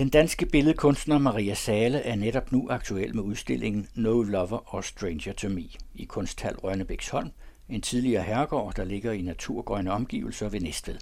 Den 0.00 0.08
danske 0.08 0.46
billedkunstner 0.46 1.18
Maria 1.18 1.54
Sale 1.54 1.98
er 1.98 2.14
netop 2.14 2.52
nu 2.52 2.66
aktuel 2.70 3.14
med 3.14 3.22
udstillingen 3.22 3.88
No 3.94 4.22
Lover 4.22 4.74
or 4.74 4.80
Stranger 4.80 5.32
to 5.32 5.48
Me 5.48 5.64
i 5.94 6.04
Kunsthal 6.04 6.56
Rønnebæksholm, 6.56 7.30
en 7.68 7.80
tidligere 7.80 8.22
herregård, 8.22 8.74
der 8.74 8.84
ligger 8.84 9.12
i 9.12 9.22
naturgrønne 9.22 9.92
omgivelser 9.92 10.48
ved 10.48 10.60
Næstved. 10.60 10.96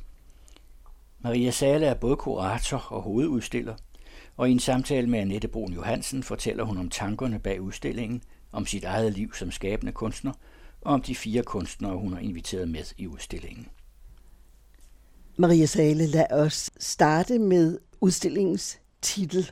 Maria 1.21 1.51
Sale 1.51 1.87
er 1.87 1.95
både 1.95 2.17
kurator 2.17 2.87
og 2.91 3.03
hovedudstiller, 3.03 3.75
og 4.37 4.49
i 4.49 4.53
en 4.53 4.59
samtale 4.59 5.07
med 5.07 5.19
Annette 5.19 5.49
Brun 5.49 5.73
Johansen 5.73 6.23
fortæller 6.23 6.65
hun 6.65 6.79
om 6.79 6.91
tankerne 6.91 7.39
bag 7.39 7.61
udstillingen, 7.61 8.23
om 8.53 8.67
sit 8.67 8.85
eget 8.85 9.13
liv 9.13 9.35
som 9.35 9.51
skabende 9.51 9.93
kunstner, 9.93 10.33
og 10.81 10.93
om 10.93 11.03
de 11.03 11.15
fire 11.15 11.43
kunstnere, 11.43 11.99
hun 11.99 12.13
har 12.13 12.21
inviteret 12.21 12.69
med 12.69 12.95
i 12.97 13.07
udstillingen. 13.07 13.69
Maria 15.37 15.67
Sale, 15.67 16.07
lad 16.07 16.33
os 16.33 16.71
starte 16.79 17.39
med 17.39 17.79
udstillingens 18.01 18.81
titel. 19.03 19.51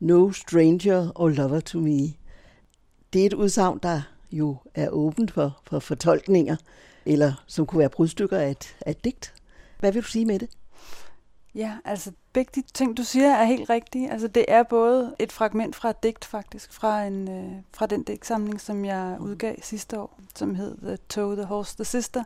No 0.00 0.32
Stranger 0.32 1.12
or 1.14 1.28
Lover 1.28 1.60
to 1.60 1.78
Me. 1.80 2.12
Det 3.12 3.22
er 3.22 3.26
et 3.26 3.34
udsagn, 3.34 3.78
der 3.82 4.02
jo 4.32 4.56
er 4.74 4.88
åbent 4.88 5.30
for, 5.30 5.60
for 5.64 5.78
fortolkninger, 5.78 6.56
eller 7.06 7.44
som 7.46 7.66
kunne 7.66 7.78
være 7.78 7.88
brudstykker 7.88 8.38
af 8.38 8.50
et, 8.50 8.76
af 8.80 8.90
et 8.90 9.04
digt. 9.04 9.34
Hvad 9.78 9.92
vil 9.92 10.02
du 10.02 10.08
sige 10.08 10.24
med 10.24 10.38
det? 10.38 10.48
Ja, 11.54 11.78
altså 11.84 12.12
begge 12.32 12.50
de 12.54 12.62
ting, 12.74 12.96
du 12.96 13.02
siger, 13.02 13.30
er 13.30 13.44
helt 13.44 13.70
rigtige. 13.70 14.10
Altså 14.10 14.28
det 14.28 14.44
er 14.48 14.62
både 14.62 15.16
et 15.18 15.32
fragment 15.32 15.76
fra 15.76 15.90
et 15.90 16.02
digt 16.02 16.24
faktisk, 16.24 16.72
fra, 16.72 17.02
en, 17.02 17.30
øh, 17.30 17.62
fra 17.72 17.86
den 17.86 18.02
digtsamling, 18.02 18.60
som 18.60 18.84
jeg 18.84 19.16
udgav 19.20 19.54
sidste 19.62 20.00
år, 20.00 20.20
som 20.36 20.54
hed 20.54 20.78
The 20.78 20.96
Toe, 20.96 21.36
The 21.36 21.44
Horse, 21.44 21.76
The 21.76 21.84
Sister. 21.84 22.24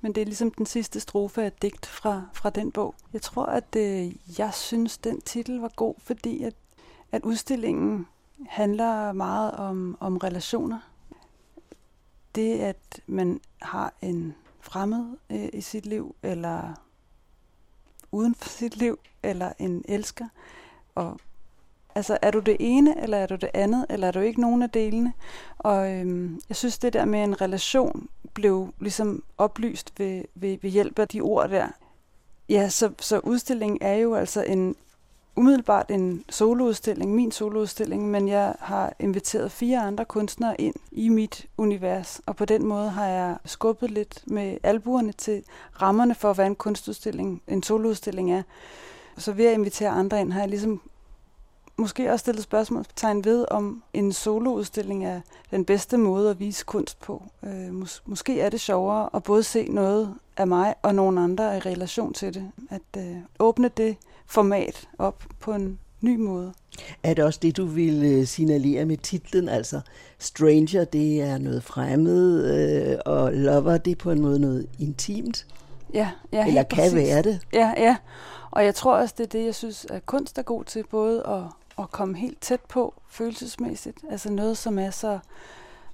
Men 0.00 0.14
det 0.14 0.20
er 0.20 0.24
ligesom 0.24 0.50
den 0.50 0.66
sidste 0.66 1.00
strofe 1.00 1.42
af 1.42 1.46
et 1.46 1.62
digt 1.62 1.86
fra, 1.86 2.22
fra 2.32 2.50
den 2.50 2.72
bog. 2.72 2.94
Jeg 3.12 3.22
tror, 3.22 3.46
at 3.46 3.76
øh, 3.76 4.12
jeg 4.38 4.54
synes, 4.54 4.98
den 4.98 5.20
titel 5.20 5.60
var 5.60 5.72
god, 5.76 5.94
fordi 5.98 6.42
at, 6.42 6.54
at 7.12 7.22
udstillingen 7.22 8.06
handler 8.48 9.12
meget 9.12 9.52
om, 9.52 9.96
om 10.00 10.16
relationer. 10.16 10.78
Det, 12.34 12.58
at 12.58 13.00
man 13.06 13.40
har 13.62 13.92
en 14.02 14.34
fremmed 14.60 15.16
øh, 15.30 15.48
i 15.52 15.60
sit 15.60 15.86
liv, 15.86 16.14
eller 16.22 16.74
uden 18.12 18.34
for 18.34 18.48
sit 18.48 18.76
liv, 18.76 18.98
eller 19.22 19.52
en 19.58 19.84
elsker. 19.88 20.26
Og 20.94 21.20
altså, 21.94 22.18
er 22.22 22.30
du 22.30 22.38
det 22.38 22.56
ene, 22.60 23.02
eller 23.02 23.18
er 23.18 23.26
du 23.26 23.34
det 23.34 23.50
andet, 23.54 23.86
eller 23.90 24.06
er 24.06 24.12
du 24.12 24.20
ikke 24.20 24.40
nogen 24.40 24.62
af 24.62 24.70
delene? 24.70 25.12
Og 25.58 25.92
øhm, 25.92 26.40
jeg 26.48 26.56
synes, 26.56 26.78
det 26.78 26.92
der 26.92 27.04
med 27.04 27.24
en 27.24 27.40
relation 27.40 28.08
blev 28.34 28.74
ligesom 28.80 29.22
oplyst 29.38 29.92
ved, 29.98 30.24
ved, 30.34 30.58
ved 30.62 30.70
hjælp 30.70 30.98
af 30.98 31.08
de 31.08 31.20
ord 31.20 31.48
der. 31.48 31.68
Ja, 32.48 32.68
så, 32.68 32.92
så 33.00 33.18
udstillingen 33.18 33.78
er 33.80 33.94
jo 33.94 34.14
altså 34.14 34.42
en, 34.42 34.76
umiddelbart 35.38 35.90
en 35.90 36.24
soloudstilling, 36.28 37.14
min 37.14 37.32
soloudstilling, 37.32 38.10
men 38.10 38.28
jeg 38.28 38.54
har 38.58 38.92
inviteret 38.98 39.52
fire 39.52 39.78
andre 39.80 40.04
kunstnere 40.04 40.60
ind 40.60 40.74
i 40.92 41.08
mit 41.08 41.46
univers, 41.56 42.20
og 42.26 42.36
på 42.36 42.44
den 42.44 42.66
måde 42.66 42.90
har 42.90 43.06
jeg 43.06 43.36
skubbet 43.44 43.90
lidt 43.90 44.22
med 44.26 44.58
albuerne 44.62 45.12
til 45.12 45.42
rammerne 45.82 46.14
for, 46.14 46.32
hvad 46.32 46.46
en 46.46 46.54
kunstudstilling, 46.54 47.42
en 47.48 47.62
soloudstilling 47.62 48.32
er. 48.32 48.42
Så 49.16 49.32
ved 49.32 49.46
at 49.46 49.54
invitere 49.54 49.90
andre 49.90 50.20
ind, 50.20 50.32
har 50.32 50.40
jeg 50.40 50.48
ligesom 50.48 50.80
måske 51.76 52.12
også 52.12 52.22
stillet 52.22 52.42
spørgsmålstegn 52.42 53.24
ved, 53.24 53.44
om 53.50 53.82
en 53.92 54.12
soloudstilling 54.12 55.04
er 55.04 55.20
den 55.50 55.64
bedste 55.64 55.96
måde 55.96 56.30
at 56.30 56.40
vise 56.40 56.64
kunst 56.64 57.00
på. 57.00 57.22
Øh, 57.44 57.82
mås- 57.82 58.02
måske 58.06 58.40
er 58.40 58.48
det 58.50 58.60
sjovere 58.60 59.10
at 59.14 59.22
både 59.22 59.42
se 59.42 59.68
noget 59.68 60.14
af 60.36 60.46
mig 60.46 60.74
og 60.82 60.94
nogle 60.94 61.20
andre 61.20 61.56
i 61.56 61.60
relation 61.60 62.12
til 62.12 62.34
det. 62.34 62.50
At 62.70 63.02
øh, 63.02 63.16
åbne 63.38 63.68
det 63.68 63.96
format 64.28 64.88
op 64.98 65.24
på 65.40 65.52
en 65.52 65.78
ny 66.00 66.16
måde. 66.16 66.52
Er 67.02 67.14
det 67.14 67.24
også 67.24 67.38
det, 67.42 67.56
du 67.56 67.66
vil 67.66 68.04
øh, 68.04 68.26
signalere 68.26 68.84
med 68.84 68.96
titlen? 68.96 69.48
Altså, 69.48 69.80
Stranger, 70.18 70.84
det 70.84 71.22
er 71.22 71.38
noget 71.38 71.62
fremmed, 71.62 72.44
øh, 72.54 72.98
og 73.06 73.32
Lover, 73.32 73.78
det 73.78 73.90
er 73.90 73.96
på 73.96 74.10
en 74.10 74.20
måde 74.20 74.40
noget 74.40 74.66
intimt? 74.78 75.46
Ja, 75.94 76.10
ja 76.32 76.46
Eller 76.46 76.62
kan 76.62 76.76
præcis. 76.76 76.94
være 76.94 77.22
det? 77.22 77.40
Ja, 77.52 77.72
ja. 77.76 77.96
Og 78.50 78.64
jeg 78.64 78.74
tror 78.74 78.96
også, 78.96 79.14
det 79.18 79.24
er 79.24 79.28
det, 79.28 79.44
jeg 79.44 79.54
synes, 79.54 79.86
at 79.90 80.06
kunst 80.06 80.38
er 80.38 80.42
god 80.42 80.64
til, 80.64 80.84
både 80.90 81.26
at, 81.26 81.42
at 81.78 81.90
komme 81.90 82.16
helt 82.16 82.40
tæt 82.40 82.60
på 82.68 82.94
følelsesmæssigt. 83.10 83.98
Altså 84.10 84.30
noget, 84.32 84.58
som 84.58 84.78
er 84.78 84.90
så, 84.90 85.18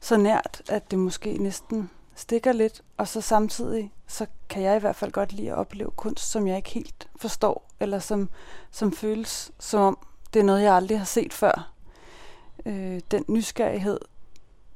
så 0.00 0.16
nært, 0.16 0.62
at 0.68 0.90
det 0.90 0.98
måske 0.98 1.36
næsten 1.38 1.90
stikker 2.16 2.52
lidt, 2.52 2.82
og 2.96 3.08
så 3.08 3.20
samtidig, 3.20 3.92
så 4.06 4.26
kan 4.48 4.62
jeg 4.62 4.76
i 4.76 4.80
hvert 4.80 4.96
fald 4.96 5.12
godt 5.12 5.32
lide 5.32 5.50
at 5.50 5.58
opleve 5.58 5.90
kunst, 5.90 6.30
som 6.30 6.46
jeg 6.46 6.56
ikke 6.56 6.70
helt 6.70 7.08
forstår, 7.16 7.70
eller 7.80 7.98
som, 7.98 8.28
som 8.70 8.92
føles 8.92 9.52
som 9.58 9.80
om, 9.80 9.98
det 10.34 10.40
er 10.40 10.44
noget, 10.44 10.62
jeg 10.62 10.74
aldrig 10.74 10.98
har 10.98 11.04
set 11.04 11.32
før. 11.32 11.72
Øh, 12.66 13.00
den 13.10 13.24
nysgerrighed, 13.28 13.98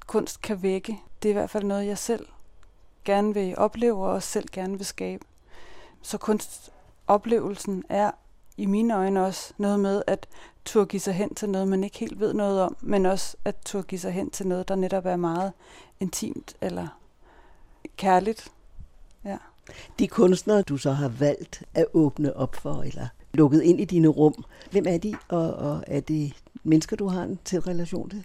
kunst 0.07 0.43
kan 0.43 0.63
vække, 0.63 1.01
det 1.23 1.29
er 1.29 1.33
i 1.33 1.39
hvert 1.39 1.51
fald 1.51 1.65
noget, 1.65 1.87
jeg 1.87 1.99
selv 1.99 2.27
gerne 3.05 3.35
vil 3.35 3.59
opleve, 3.59 4.07
og 4.07 4.13
også 4.13 4.29
selv 4.29 4.49
gerne 4.53 4.77
vil 4.77 4.87
skabe. 4.87 5.25
Så 6.03 6.19
kunstoplevelsen 6.19 7.85
er 7.89 8.11
i 8.57 8.67
mine 8.67 8.97
øjne 8.97 9.25
også 9.25 9.53
noget 9.59 9.81
med 9.81 10.03
at 10.07 10.29
turde 10.65 10.87
give 10.87 11.01
sig 11.01 11.15
hen 11.15 11.35
til 11.35 11.49
noget, 11.49 11.69
man 11.69 11.85
ikke 11.85 11.99
helt 11.99 12.21
ved 12.21 12.35
noget 12.35 12.61
om, 12.61 12.77
men 12.81 13.07
også 13.07 13.37
at 13.45 13.57
turde 13.65 13.87
give 13.87 13.99
sig 13.99 14.13
hen 14.13 14.31
til 14.31 14.47
noget, 14.47 14.69
der 14.69 14.75
netop 14.75 15.07
er 15.07 15.17
meget 15.17 15.53
intimt 16.01 16.57
eller 16.61 16.98
kærligt. 17.97 18.53
Ja. 19.25 19.37
De 19.99 20.09
kunstnere, 20.09 20.63
du 20.63 20.77
så 20.77 20.93
har 20.93 21.09
valgt 21.09 21.63
at 21.75 21.87
åbne 21.93 22.37
op 22.37 22.55
for, 22.55 22.83
eller 22.83 23.09
lukket 23.35 23.63
ind 23.63 23.81
i 23.81 23.85
dine 23.85 24.09
rum, 24.09 24.45
hvem 24.71 24.85
er 24.89 24.99
de, 24.99 25.15
og, 25.29 25.55
og 25.55 25.85
er 25.87 26.01
det 26.01 26.33
mennesker, 26.65 26.97
du 26.97 27.09
har 27.09 27.23
en 27.23 27.39
til 27.45 27.61
relation 27.61 28.11
til? 28.11 28.25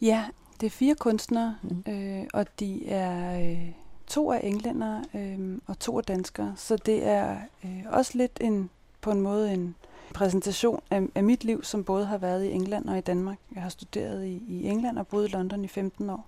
Ja, 0.00 0.24
det 0.60 0.66
er 0.66 0.70
fire 0.70 0.94
kunstnere, 0.94 1.56
mm. 1.62 1.92
øh, 1.92 2.24
og 2.32 2.46
de 2.60 2.88
er 2.88 3.40
øh, 3.50 3.70
to 4.06 4.32
af 4.32 4.40
englænder 4.42 5.02
øh, 5.14 5.58
og 5.66 5.78
to 5.78 5.98
af 5.98 6.04
danskere, 6.04 6.54
så 6.56 6.76
det 6.76 7.06
er 7.06 7.36
øh, 7.64 7.82
også 7.90 8.18
lidt 8.18 8.38
en 8.40 8.70
på 9.00 9.10
en 9.10 9.20
måde 9.20 9.52
en 9.52 9.74
præsentation 10.14 10.80
af, 10.90 11.02
af 11.14 11.24
mit 11.24 11.44
liv, 11.44 11.64
som 11.64 11.84
både 11.84 12.06
har 12.06 12.18
været 12.18 12.44
i 12.44 12.50
England 12.50 12.88
og 12.88 12.98
i 12.98 13.00
Danmark. 13.00 13.38
Jeg 13.54 13.62
har 13.62 13.68
studeret 13.68 14.26
i, 14.26 14.42
i 14.48 14.68
England 14.68 14.98
og 14.98 15.06
boet 15.06 15.28
i 15.28 15.32
London 15.32 15.64
i 15.64 15.68
15 15.68 16.10
år. 16.10 16.26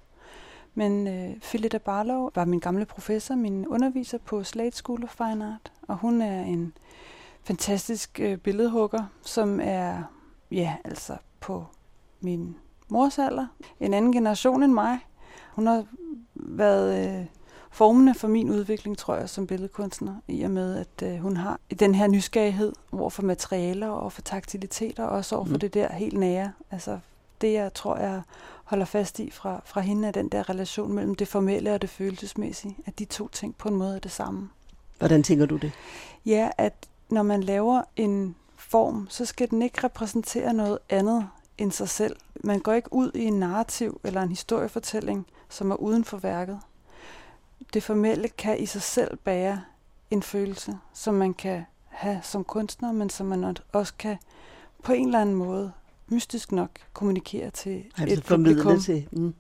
Men 0.75 1.07
øh, 1.07 1.41
Philippa 1.41 1.79
Barlow 1.79 2.31
var 2.35 2.45
min 2.45 2.61
gamle 2.61 2.85
professor, 2.85 3.35
min 3.35 3.67
underviser 3.67 4.19
på 4.19 4.45
Slade 4.45 4.73
School 4.73 5.05
of 5.05 5.11
Fine 5.11 5.45
Art, 5.47 5.73
og 5.89 5.97
hun 5.97 6.23
er 6.23 6.43
en 6.43 6.73
fantastisk 7.45 8.21
øh, 8.21 8.39
billedhugger, 8.39 9.05
som 9.23 9.61
er, 9.63 10.03
ja, 10.51 10.77
altså 10.85 11.17
på 11.41 11.67
min 12.21 12.57
mors 12.89 13.19
alder, 13.19 13.47
en 13.81 13.95
anden 13.95 14.13
generation 14.13 14.63
end 14.63 14.73
mig. 14.73 14.99
Hun 15.53 15.67
har 15.67 15.85
været 16.35 17.19
øh, 17.21 17.27
formende 17.71 18.15
for 18.15 18.29
min 18.29 18.51
udvikling, 18.51 18.99
tror 18.99 19.17
jeg, 19.17 19.29
som 19.29 19.47
billedkunstner, 19.47 20.15
i 20.29 20.43
og 20.43 20.51
med, 20.51 20.77
at 20.77 21.13
øh, 21.13 21.19
hun 21.19 21.37
har 21.37 21.61
den 21.81 21.95
her 21.95 22.07
nysgerrighed 22.07 22.73
over 22.93 23.11
for 23.11 23.23
materialer 23.23 23.89
og 23.89 24.13
for 24.13 24.23
taktiliteter, 24.23 25.05
og 25.05 25.17
også 25.17 25.37
over 25.37 25.45
for 25.45 25.53
mm. 25.53 25.61
det 25.61 25.75
der 25.75 25.93
helt 25.93 26.19
nære. 26.19 26.53
Altså 26.71 26.99
det, 27.41 27.53
jeg 27.53 27.75
tror, 27.75 27.97
jeg 27.97 28.23
holder 28.65 28.85
fast 28.85 29.19
i 29.19 29.31
fra, 29.31 29.61
fra 29.65 29.81
hende, 29.81 30.09
er 30.09 30.13
den 30.13 30.29
der 30.29 30.49
relation 30.49 30.93
mellem 30.93 31.15
det 31.15 31.29
formelle 31.29 31.75
og 31.75 31.83
det 31.83 31.91
følelsesmæssige. 31.91 32.77
At 32.87 32.99
de 32.99 33.05
to 33.05 33.29
ting 33.29 33.57
på 33.57 33.69
en 33.69 33.77
måde 33.77 33.97
er 33.97 34.01
det 34.01 34.11
samme. 34.11 34.51
Hvordan 34.99 35.23
tænker 35.23 35.47
du 35.47 35.57
det? 35.57 35.73
Ja, 36.27 36.51
at 36.59 36.75
når 37.09 37.23
man 37.23 37.43
laver 37.43 37.83
en 37.97 38.37
form, 38.57 39.07
så 39.11 39.25
skal 39.25 39.51
den 39.51 39.63
ikke 39.63 39.85
repræsentere 39.85 40.53
noget 40.55 40.79
andet 40.91 41.29
end 41.59 41.73
sig 41.73 41.89
selv. 41.89 42.17
Man 42.45 42.61
går 42.61 42.73
ikke 42.73 42.93
ud 42.93 43.11
i 43.15 43.25
en 43.25 43.39
narrativ 43.39 44.01
eller 44.05 44.23
en 44.23 44.29
historiefortælling, 44.29 45.27
som 45.49 45.71
er 45.71 45.77
uden 45.77 46.05
for 46.05 46.17
værket. 46.17 46.61
Det 47.75 47.83
formelle 47.83 48.29
kan 48.29 48.59
i 48.59 48.67
sig 48.67 48.83
selv 48.83 49.17
bære 49.17 49.63
en 50.11 50.23
følelse, 50.23 50.79
som 50.93 51.15
man 51.15 51.35
kan 51.35 51.65
have 51.89 52.21
som 52.23 52.45
kunstner, 52.45 52.93
men 52.93 53.11
som 53.11 53.27
man 53.27 53.57
også 53.73 53.95
kan 53.99 54.17
på 54.83 54.93
en 54.93 55.07
eller 55.07 55.21
anden 55.21 55.35
måde 55.35 55.73
mystisk 56.09 56.53
nok 56.53 56.71
kommunikere 56.93 57.51
til 57.51 57.85
altså 57.99 58.19
et 58.19 58.25
publikum. 58.25 58.81
Til. 58.81 59.09
Mm. 59.13 59.35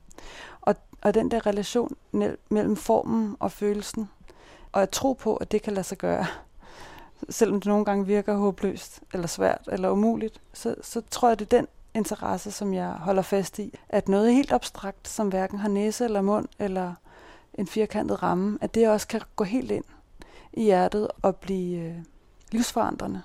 Og, 0.60 0.74
og 1.02 1.14
den 1.14 1.30
der 1.30 1.46
relation 1.46 1.96
mellem 2.50 2.76
formen 2.76 3.36
og 3.40 3.52
følelsen, 3.52 4.10
og 4.72 4.82
at 4.82 4.90
tro 4.90 5.12
på, 5.12 5.36
at 5.36 5.52
det 5.52 5.62
kan 5.62 5.72
lade 5.72 5.84
sig 5.86 5.98
gøre, 5.98 6.26
selvom 7.28 7.60
det 7.60 7.66
nogle 7.66 7.84
gange 7.84 8.06
virker 8.06 8.36
håbløst, 8.36 9.02
eller 9.12 9.26
svært, 9.26 9.68
eller 9.72 9.90
umuligt, 9.90 10.40
så, 10.52 10.74
så 10.82 11.02
tror 11.10 11.28
jeg, 11.28 11.38
det 11.38 11.52
er 11.52 11.56
den 11.58 11.66
interesse, 11.94 12.50
som 12.50 12.74
jeg 12.74 12.88
holder 12.88 13.22
fast 13.22 13.58
i. 13.58 13.78
At 13.88 14.08
noget 14.08 14.34
helt 14.34 14.52
abstrakt, 14.52 15.08
som 15.08 15.28
hverken 15.28 15.58
har 15.58 15.68
næse 15.68 16.04
eller 16.04 16.22
mund, 16.22 16.48
eller 16.58 16.94
en 17.54 17.66
firkantet 17.66 18.22
ramme, 18.22 18.58
at 18.60 18.74
det 18.74 18.88
også 18.88 19.08
kan 19.08 19.20
gå 19.36 19.44
helt 19.44 19.70
ind 19.70 19.84
i 20.52 20.62
hjertet 20.62 21.08
og 21.22 21.36
blive 21.36 21.78
øh, 21.78 21.96
livsforandrende, 22.52 23.22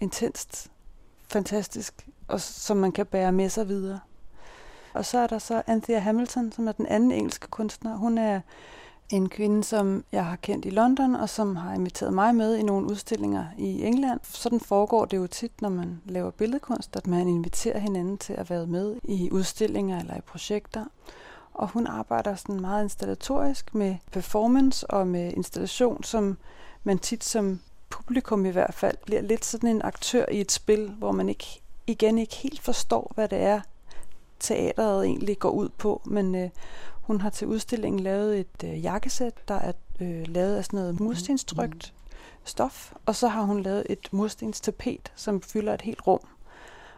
intenst, 0.00 0.70
fantastisk, 1.28 2.08
og 2.28 2.40
som 2.40 2.76
man 2.76 2.92
kan 2.92 3.06
bære 3.06 3.32
med 3.32 3.48
sig 3.48 3.68
videre. 3.68 4.00
Og 4.94 5.04
så 5.04 5.18
er 5.18 5.26
der 5.26 5.38
så 5.38 5.62
Anthea 5.66 5.98
Hamilton, 5.98 6.52
som 6.52 6.68
er 6.68 6.72
den 6.72 6.86
anden 6.86 7.12
engelske 7.12 7.48
kunstner. 7.48 7.96
Hun 7.96 8.18
er 8.18 8.40
en 9.10 9.28
kvinde, 9.28 9.64
som 9.64 10.04
jeg 10.12 10.24
har 10.24 10.36
kendt 10.36 10.64
i 10.64 10.70
London, 10.70 11.14
og 11.14 11.28
som 11.28 11.56
har 11.56 11.74
inviteret 11.74 12.14
mig 12.14 12.34
med 12.34 12.56
i 12.56 12.62
nogle 12.62 12.86
udstillinger 12.86 13.46
i 13.58 13.82
England. 13.82 14.20
Sådan 14.22 14.60
foregår 14.60 15.04
det 15.04 15.16
jo 15.16 15.26
tit, 15.26 15.62
når 15.62 15.68
man 15.68 16.02
laver 16.04 16.30
billedkunst, 16.30 16.96
at 16.96 17.06
man 17.06 17.28
inviterer 17.28 17.78
hinanden 17.78 18.18
til 18.18 18.32
at 18.32 18.50
være 18.50 18.66
med 18.66 18.96
i 19.04 19.30
udstillinger 19.32 20.00
eller 20.00 20.16
i 20.16 20.20
projekter. 20.20 20.84
Og 21.54 21.68
hun 21.68 21.86
arbejder 21.86 22.34
sådan 22.34 22.60
meget 22.60 22.82
installatorisk 22.82 23.74
med 23.74 23.96
performance 24.12 24.90
og 24.90 25.06
med 25.06 25.32
installation, 25.32 26.04
som 26.04 26.38
man 26.84 26.98
tit 26.98 27.24
som 27.24 27.60
publikum 27.90 28.46
i 28.46 28.50
hvert 28.50 28.74
fald 28.74 28.96
bliver 29.04 29.22
lidt 29.22 29.44
sådan 29.44 29.70
en 29.70 29.82
aktør 29.82 30.24
i 30.32 30.40
et 30.40 30.52
spil, 30.52 30.90
hvor 30.98 31.12
man 31.12 31.28
ikke 31.28 31.60
igen 31.88 32.18
ikke 32.18 32.34
helt 32.34 32.60
forstår, 32.60 33.12
hvad 33.14 33.28
det 33.28 33.38
er, 33.38 33.60
teateret 34.40 35.04
egentlig 35.04 35.38
går 35.38 35.50
ud 35.50 35.68
på. 35.68 36.02
Men 36.04 36.34
øh, 36.34 36.50
hun 37.02 37.20
har 37.20 37.30
til 37.30 37.46
udstillingen 37.46 38.00
lavet 38.00 38.40
et 38.40 38.64
øh, 38.64 38.84
jakkesæt, 38.84 39.48
der 39.48 39.54
er 39.54 39.72
øh, 40.00 40.26
lavet 40.26 40.56
af 40.56 40.64
sådan 40.64 40.78
noget 40.78 41.00
murstenstrygt 41.00 41.94
mm. 41.96 42.16
stof, 42.44 42.92
og 43.06 43.16
så 43.16 43.28
har 43.28 43.42
hun 43.42 43.62
lavet 43.62 43.86
et 43.90 44.08
murstenstapet, 44.12 45.12
som 45.16 45.42
fylder 45.42 45.74
et 45.74 45.82
helt 45.82 46.06
rum. 46.06 46.20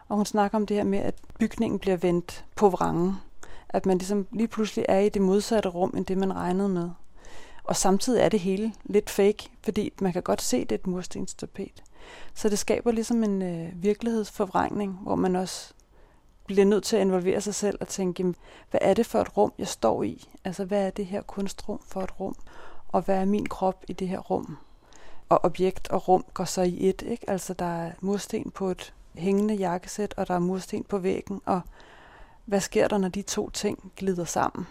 Og 0.07 0.17
hun 0.17 0.25
snakker 0.25 0.57
om 0.57 0.65
det 0.65 0.77
her 0.77 0.83
med, 0.83 0.99
at 0.99 1.15
bygningen 1.39 1.79
bliver 1.79 1.97
vendt 1.97 2.45
på 2.55 2.69
vrangen. 2.69 3.15
At 3.69 3.85
man 3.85 3.97
ligesom 3.97 4.27
lige 4.31 4.47
pludselig 4.47 4.85
er 4.89 4.99
i 4.99 5.09
det 5.09 5.21
modsatte 5.21 5.69
rum, 5.69 5.93
end 5.97 6.05
det 6.05 6.17
man 6.17 6.35
regnede 6.35 6.69
med. 6.69 6.89
Og 7.63 7.75
samtidig 7.75 8.21
er 8.21 8.29
det 8.29 8.39
hele 8.39 8.73
lidt 8.83 9.09
fake, 9.09 9.49
fordi 9.63 9.93
man 10.01 10.13
kan 10.13 10.23
godt 10.23 10.41
se, 10.41 10.59
det 10.59 10.71
er 10.71 10.75
et 10.75 10.87
murstenstapet. 10.87 11.83
Så 12.33 12.49
det 12.49 12.59
skaber 12.59 12.91
ligesom 12.91 13.23
en 13.23 13.41
øh, 13.41 13.83
virkelighedsforvrængning, 13.83 14.99
hvor 15.01 15.15
man 15.15 15.35
også 15.35 15.73
bliver 16.45 16.65
nødt 16.65 16.83
til 16.83 16.95
at 16.95 17.01
involvere 17.01 17.41
sig 17.41 17.55
selv 17.55 17.77
og 17.81 17.87
tænke, 17.87 18.33
hvad 18.71 18.79
er 18.83 18.93
det 18.93 19.05
for 19.05 19.19
et 19.19 19.37
rum, 19.37 19.53
jeg 19.57 19.67
står 19.67 20.03
i? 20.03 20.29
Altså, 20.43 20.65
hvad 20.65 20.85
er 20.85 20.89
det 20.89 21.05
her 21.05 21.21
kunstrum 21.21 21.79
for 21.87 22.01
et 22.01 22.19
rum? 22.19 22.35
Og 22.87 23.01
hvad 23.01 23.15
er 23.15 23.25
min 23.25 23.45
krop 23.45 23.83
i 23.87 23.93
det 23.93 24.07
her 24.07 24.19
rum? 24.19 24.57
Og 25.29 25.43
objekt 25.43 25.87
og 25.87 26.07
rum 26.07 26.25
går 26.33 26.45
så 26.45 26.61
i 26.61 26.89
et, 26.89 27.01
ikke? 27.01 27.29
Altså, 27.29 27.53
der 27.53 27.65
er 27.65 27.91
mursten 28.01 28.51
på 28.51 28.69
et 28.69 28.93
hængende 29.15 29.53
jakkesæt, 29.53 30.13
og 30.17 30.27
der 30.27 30.33
er 30.33 30.39
mursten 30.39 30.83
på 30.83 30.97
væggen, 30.97 31.41
og 31.45 31.61
hvad 32.45 32.59
sker 32.61 32.87
der, 32.87 32.97
når 32.97 33.09
de 33.09 33.21
to 33.21 33.49
ting 33.49 33.91
glider 33.95 34.25
sammen? 34.25 34.67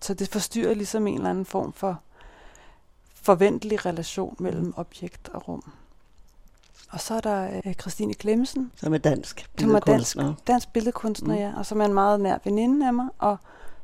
Så 0.00 0.14
det 0.14 0.28
forstyrrer 0.28 0.74
ligesom 0.74 1.06
en 1.06 1.14
eller 1.14 1.30
anden 1.30 1.44
form 1.44 1.72
for 1.72 2.00
forventelig 3.14 3.86
relation 3.86 4.36
mellem 4.38 4.74
objekt 4.76 5.28
og 5.28 5.48
rum. 5.48 5.72
Og 6.90 7.00
så 7.00 7.14
er 7.14 7.20
der 7.20 7.60
øh, 7.66 7.74
Christine 7.74 8.14
Klemsen. 8.14 8.72
Som 8.74 8.94
er 8.94 8.98
dansk 8.98 9.50
billedkunstner. 9.56 10.22
Som 10.22 10.30
er 10.30 10.34
dansk, 10.34 10.46
dansk 10.46 10.72
billedkunstner, 10.72 11.34
mm. 11.34 11.40
ja. 11.40 11.52
Og 11.56 11.66
som 11.66 11.80
er 11.80 11.84
en 11.84 11.94
meget 11.94 12.20
nær 12.20 12.38
veninde 12.44 12.86
af 12.86 12.94
mig, 12.94 13.08
og 13.18 13.36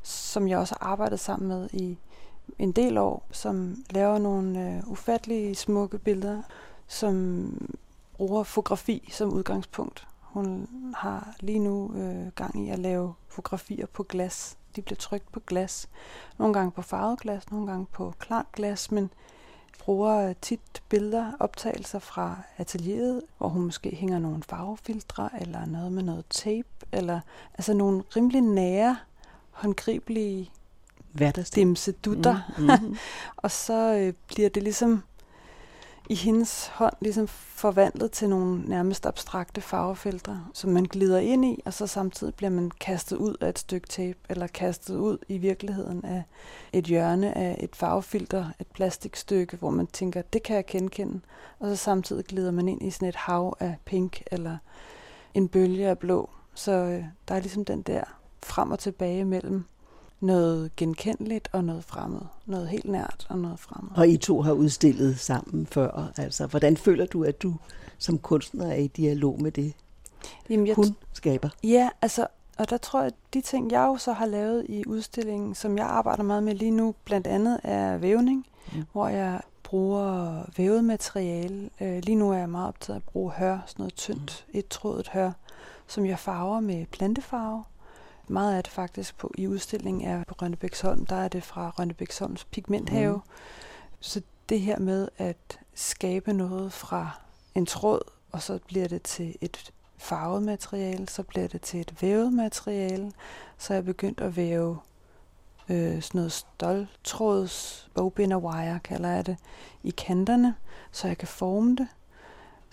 som 0.03 0.47
jeg 0.47 0.57
også 0.57 0.75
har 0.79 0.87
arbejdet 0.87 1.19
sammen 1.19 1.47
med 1.47 1.69
i 1.73 1.97
en 2.59 2.71
del 2.71 2.97
år, 2.97 3.25
som 3.31 3.75
laver 3.89 4.17
nogle 4.17 4.67
øh, 4.67 4.91
ufattelige 4.91 5.55
smukke 5.55 5.97
billeder, 5.97 6.41
som 6.87 7.67
bruger 8.13 8.43
fotografi 8.43 9.09
som 9.13 9.33
udgangspunkt. 9.33 10.07
Hun 10.21 10.67
har 10.97 11.35
lige 11.39 11.59
nu 11.59 11.91
øh, 11.95 12.27
gang 12.35 12.67
i 12.67 12.69
at 12.69 12.79
lave 12.79 13.13
fotografier 13.27 13.85
på 13.85 14.03
glas. 14.03 14.57
De 14.75 14.81
bliver 14.81 14.97
trykt 14.97 15.31
på 15.31 15.39
glas. 15.47 15.89
Nogle 16.37 16.53
gange 16.53 16.71
på 16.71 16.81
farvet 16.81 17.19
glas, 17.19 17.51
nogle 17.51 17.67
gange 17.67 17.85
på 17.91 18.13
klart 18.19 18.45
glas, 18.53 18.91
men 18.91 19.09
bruger 19.79 20.33
tit 20.41 20.83
billeder, 20.89 21.31
optagelser 21.39 21.99
fra 21.99 22.37
atelieret, 22.57 23.21
hvor 23.37 23.47
hun 23.47 23.61
måske 23.61 23.95
hænger 23.95 24.19
nogle 24.19 24.43
farvefiltre, 24.43 25.29
eller 25.41 25.65
noget 25.65 25.91
med 25.91 26.03
noget 26.03 26.25
tape, 26.29 26.67
eller 26.91 27.19
altså 27.53 27.73
nogle 27.73 28.03
rimelig 28.15 28.41
nære, 28.41 28.97
håndgribelige 29.51 30.51
dimsedutter. 31.55 32.53
Mm, 32.57 32.87
mm. 32.87 32.97
og 33.43 33.51
så 33.51 33.93
øh, 33.93 34.13
bliver 34.27 34.49
det 34.49 34.63
ligesom 34.63 35.03
i 36.09 36.15
hendes 36.15 36.67
hånd 36.67 36.93
ligesom 37.01 37.27
forvandlet 37.27 38.11
til 38.11 38.29
nogle 38.29 38.61
nærmest 38.61 39.05
abstrakte 39.05 39.61
farvefeltre, 39.61 40.45
som 40.53 40.69
man 40.69 40.83
glider 40.83 41.19
ind 41.19 41.45
i, 41.45 41.61
og 41.65 41.73
så 41.73 41.87
samtidig 41.87 42.35
bliver 42.35 42.49
man 42.49 42.71
kastet 42.79 43.17
ud 43.17 43.35
af 43.41 43.49
et 43.49 43.59
stykke 43.59 43.87
tape, 43.87 44.19
eller 44.29 44.47
kastet 44.47 44.95
ud 44.95 45.17
i 45.27 45.37
virkeligheden 45.37 46.05
af 46.05 46.23
et 46.73 46.85
hjørne 46.85 47.37
af 47.37 47.57
et 47.59 47.75
farvefilter, 47.75 48.45
et 48.59 48.67
plastikstykke, 48.67 49.57
hvor 49.57 49.69
man 49.69 49.87
tænker, 49.87 50.21
det 50.21 50.43
kan 50.43 50.55
jeg 50.55 50.65
genkende, 50.65 51.19
og 51.59 51.69
så 51.69 51.75
samtidig 51.75 52.25
glider 52.25 52.51
man 52.51 52.67
ind 52.67 52.83
i 52.83 52.91
sådan 52.91 53.09
et 53.09 53.15
hav 53.15 53.57
af 53.59 53.75
pink, 53.85 54.23
eller 54.31 54.57
en 55.33 55.47
bølge 55.47 55.87
af 55.87 55.99
blå. 55.99 56.29
Så 56.53 56.71
øh, 56.71 57.03
der 57.27 57.35
er 57.35 57.39
ligesom 57.39 57.65
den 57.65 57.81
der 57.81 58.03
frem 58.43 58.71
og 58.71 58.79
tilbage 58.79 59.25
mellem 59.25 59.65
noget 60.19 60.75
genkendeligt 60.75 61.49
og 61.51 61.63
noget 61.63 61.83
fremmed. 61.83 62.21
Noget 62.45 62.67
helt 62.67 62.85
nært 62.85 63.27
og 63.29 63.39
noget 63.39 63.59
fremmed. 63.59 63.91
Og 63.97 64.07
I 64.07 64.17
to 64.17 64.41
har 64.41 64.51
udstillet 64.51 65.19
sammen 65.19 65.65
før. 65.65 66.11
Altså, 66.17 66.47
hvordan 66.47 66.77
føler 66.77 67.05
du, 67.05 67.23
at 67.23 67.41
du 67.41 67.55
som 67.97 68.17
kunstner 68.17 68.67
er 68.71 68.75
i 68.75 68.87
dialog 68.87 69.41
med 69.41 69.51
det, 69.51 69.73
Jamen, 70.49 70.67
jeg 70.67 70.75
hun 70.75 70.95
skaber? 71.13 71.49
Ja, 71.63 71.89
altså, 72.01 72.27
og 72.57 72.69
der 72.69 72.77
tror 72.77 72.99
jeg, 72.99 73.07
at 73.07 73.13
de 73.33 73.41
ting, 73.41 73.71
jeg 73.71 73.85
jo 73.85 73.97
så 73.97 74.13
har 74.13 74.25
lavet 74.25 74.65
i 74.69 74.83
udstillingen, 74.87 75.55
som 75.55 75.77
jeg 75.77 75.85
arbejder 75.85 76.23
meget 76.23 76.43
med 76.43 76.55
lige 76.55 76.71
nu, 76.71 76.95
blandt 77.05 77.27
andet 77.27 77.59
er 77.63 77.97
vævning, 77.97 78.45
mm. 78.73 78.83
hvor 78.91 79.07
jeg 79.07 79.41
bruger 79.63 80.41
vævet 80.57 80.83
materiale. 80.83 81.69
Øh, 81.81 81.97
lige 82.03 82.15
nu 82.15 82.31
er 82.31 82.37
jeg 82.37 82.49
meget 82.49 82.67
optaget 82.67 82.95
af 82.95 82.99
at 82.99 83.03
bruge 83.03 83.31
hør, 83.31 83.59
sådan 83.65 83.83
noget 83.83 83.95
tyndt, 83.95 84.45
mm. 84.47 84.59
et 84.59 84.67
trådet 84.67 85.09
hør, 85.09 85.31
som 85.87 86.05
jeg 86.05 86.19
farver 86.19 86.59
med 86.59 86.85
plantefarve. 86.85 87.63
Meget 88.27 88.57
af 88.57 88.63
det 88.63 88.73
faktisk 88.73 89.17
på, 89.17 89.31
i 89.37 89.47
udstillingen 89.47 90.07
er 90.07 90.23
på 90.23 90.35
Rønnebæksholm. 90.41 91.05
Der 91.05 91.15
er 91.15 91.27
det 91.27 91.43
fra 91.43 91.69
Rønnebæksholms 91.69 92.45
pigmenthave. 92.45 93.15
Mm. 93.15 93.21
Så 93.99 94.21
det 94.49 94.61
her 94.61 94.79
med 94.79 95.07
at 95.17 95.59
skabe 95.73 96.33
noget 96.33 96.73
fra 96.73 97.19
en 97.55 97.65
tråd, 97.65 98.01
og 98.31 98.41
så 98.41 98.59
bliver 98.67 98.87
det 98.87 99.01
til 99.01 99.35
et 99.41 99.71
farvet 99.97 100.43
materiale, 100.43 101.09
så 101.09 101.23
bliver 101.23 101.47
det 101.47 101.61
til 101.61 101.79
et 101.79 102.01
vævet 102.01 102.33
materiale. 102.33 103.11
Så 103.57 103.73
jeg 103.73 103.85
begyndt 103.85 104.21
at 104.21 104.35
væve 104.35 104.79
øh, 105.69 106.01
sådan 106.01 106.19
noget 106.19 106.31
stoltråds, 106.31 107.89
bogbinder 107.93 108.37
wire 108.37 108.79
kalder 108.79 109.09
jeg 109.09 109.25
det, 109.25 109.37
i 109.83 109.89
kanterne, 109.89 110.55
så 110.91 111.07
jeg 111.07 111.17
kan 111.17 111.27
forme 111.27 111.75
det. 111.75 111.87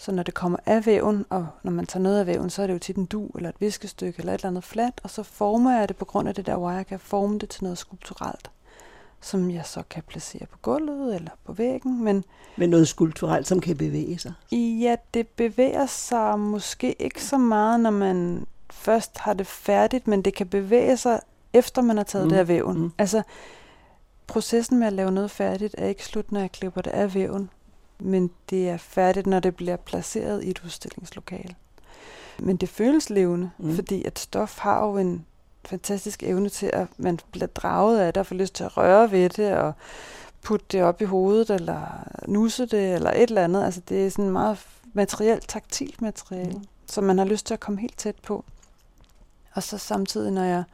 Så 0.02 0.12
når 0.12 0.22
det 0.22 0.34
kommer 0.34 0.58
af 0.66 0.86
væven, 0.86 1.26
og 1.30 1.46
når 1.62 1.72
man 1.72 1.86
tager 1.86 2.02
noget 2.02 2.20
af 2.20 2.26
væven, 2.26 2.50
så 2.50 2.62
er 2.62 2.66
det 2.66 2.74
jo 2.74 2.78
tit 2.78 2.96
en 2.96 3.06
du 3.06 3.26
eller 3.26 3.48
et 3.48 3.54
viskestykke 3.60 4.18
eller 4.18 4.32
et 4.32 4.38
eller 4.38 4.48
andet 4.48 4.64
fladt, 4.64 5.00
og 5.02 5.10
så 5.10 5.22
former 5.22 5.78
jeg 5.78 5.88
det 5.88 5.96
på 5.96 6.04
grund 6.04 6.28
af 6.28 6.34
det 6.34 6.46
der, 6.46 6.56
hvor 6.56 6.70
jeg 6.70 6.86
kan 6.86 7.00
forme 7.00 7.38
det 7.38 7.48
til 7.48 7.64
noget 7.64 7.78
skulpturelt, 7.78 8.50
som 9.20 9.50
jeg 9.50 9.66
så 9.66 9.82
kan 9.90 10.02
placere 10.02 10.46
på 10.46 10.58
gulvet 10.62 11.14
eller 11.14 11.30
på 11.44 11.52
væggen. 11.52 12.04
Men, 12.04 12.24
men 12.56 12.70
noget 12.70 12.88
skulpturelt, 12.88 13.46
som 13.46 13.60
kan 13.60 13.76
bevæge 13.76 14.18
sig? 14.18 14.32
Ja, 14.52 14.96
det 15.14 15.28
bevæger 15.28 15.86
sig 15.86 16.38
måske 16.38 17.02
ikke 17.02 17.24
så 17.24 17.38
meget, 17.38 17.80
når 17.80 17.90
man 17.90 18.46
først 18.70 19.18
har 19.18 19.34
det 19.34 19.46
færdigt, 19.46 20.08
men 20.08 20.22
det 20.22 20.34
kan 20.34 20.46
bevæge 20.46 20.96
sig, 20.96 21.20
efter 21.52 21.82
man 21.82 21.96
har 21.96 22.04
taget 22.04 22.26
mm. 22.26 22.30
det 22.30 22.36
af 22.36 22.48
væven. 22.48 22.78
Mm. 22.78 22.92
Altså, 22.98 23.22
processen 24.26 24.78
med 24.78 24.86
at 24.86 24.92
lave 24.92 25.12
noget 25.12 25.30
færdigt 25.30 25.74
er 25.78 25.86
ikke 25.86 26.04
slut, 26.04 26.32
når 26.32 26.40
jeg 26.40 26.52
klipper 26.52 26.80
det 26.80 26.90
af 26.90 27.14
væven 27.14 27.50
men 28.02 28.30
det 28.50 28.68
er 28.68 28.76
færdigt, 28.76 29.26
når 29.26 29.40
det 29.40 29.56
bliver 29.56 29.76
placeret 29.76 30.44
i 30.44 30.50
et 30.50 30.62
udstillingslokale. 30.64 31.54
Men 32.38 32.56
det 32.56 32.68
føles 32.68 33.10
levende, 33.10 33.50
mm. 33.58 33.74
fordi 33.74 34.04
at 34.04 34.18
stof 34.18 34.58
har 34.58 34.86
jo 34.86 34.98
en 34.98 35.26
fantastisk 35.64 36.22
evne 36.22 36.48
til, 36.48 36.70
at 36.72 36.86
man 36.96 37.18
bliver 37.30 37.46
draget 37.46 38.00
af 38.00 38.12
det 38.12 38.20
og 38.20 38.26
får 38.26 38.34
lyst 38.34 38.54
til 38.54 38.64
at 38.64 38.76
røre 38.76 39.10
ved 39.10 39.28
det 39.28 39.56
og 39.56 39.72
putte 40.42 40.66
det 40.72 40.82
op 40.82 41.02
i 41.02 41.04
hovedet 41.04 41.50
eller 41.50 42.08
nusse 42.26 42.66
det 42.66 42.94
eller 42.94 43.10
et 43.10 43.22
eller 43.22 43.44
andet. 43.44 43.64
Altså 43.64 43.80
det 43.88 44.06
er 44.06 44.10
sådan 44.10 44.30
meget 44.30 44.58
materielt, 44.92 45.48
taktilt 45.48 46.02
materiale, 46.02 46.52
mm. 46.52 46.64
som 46.86 47.04
man 47.04 47.18
har 47.18 47.24
lyst 47.24 47.46
til 47.46 47.54
at 47.54 47.60
komme 47.60 47.80
helt 47.80 47.98
tæt 47.98 48.16
på. 48.22 48.44
Og 49.54 49.62
så 49.62 49.78
samtidig, 49.78 50.32
når 50.32 50.44
jeg 50.44 50.64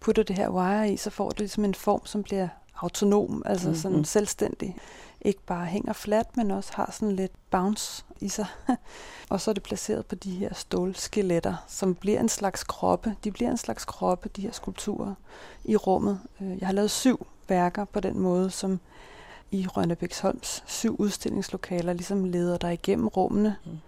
putter 0.00 0.22
det 0.22 0.36
her 0.36 0.48
wire 0.48 0.92
i, 0.92 0.96
så 0.96 1.10
får 1.10 1.28
det 1.30 1.38
ligesom 1.38 1.64
en 1.64 1.74
form, 1.74 2.06
som 2.06 2.22
bliver 2.22 2.48
autonom, 2.76 3.42
altså 3.46 3.68
mm-hmm. 3.68 3.80
sådan 3.80 4.04
selvstændig 4.04 4.76
ikke 5.24 5.40
bare 5.46 5.66
hænger 5.66 5.92
fladt, 5.92 6.36
men 6.36 6.50
også 6.50 6.70
har 6.74 6.90
sådan 6.92 7.16
lidt 7.16 7.32
bounce 7.50 8.04
i 8.20 8.28
sig. 8.28 8.46
og 9.30 9.40
så 9.40 9.50
er 9.50 9.52
det 9.52 9.62
placeret 9.62 10.06
på 10.06 10.14
de 10.14 10.30
her 10.30 10.54
stålskeletter, 10.54 11.64
som 11.68 11.94
bliver 11.94 12.20
en 12.20 12.28
slags 12.28 12.64
kroppe. 12.64 13.16
De 13.24 13.30
bliver 13.30 13.50
en 13.50 13.56
slags 13.56 13.84
kroppe, 13.84 14.28
de 14.28 14.42
her 14.42 14.52
skulpturer 14.52 15.14
i 15.64 15.76
rummet. 15.76 16.20
Øh, 16.40 16.58
jeg 16.58 16.68
har 16.68 16.72
lavet 16.74 16.90
syv 16.90 17.26
værker 17.48 17.84
på 17.84 18.00
den 18.00 18.18
måde, 18.18 18.50
som 18.50 18.80
i 19.50 19.66
Rønnebæksholms 19.66 20.64
syv 20.66 20.96
udstillingslokaler 20.98 21.92
ligesom 21.92 22.24
leder 22.24 22.56
dig 22.58 22.72
igennem 22.72 23.08
rummene 23.08 23.56
mm. 23.64 23.78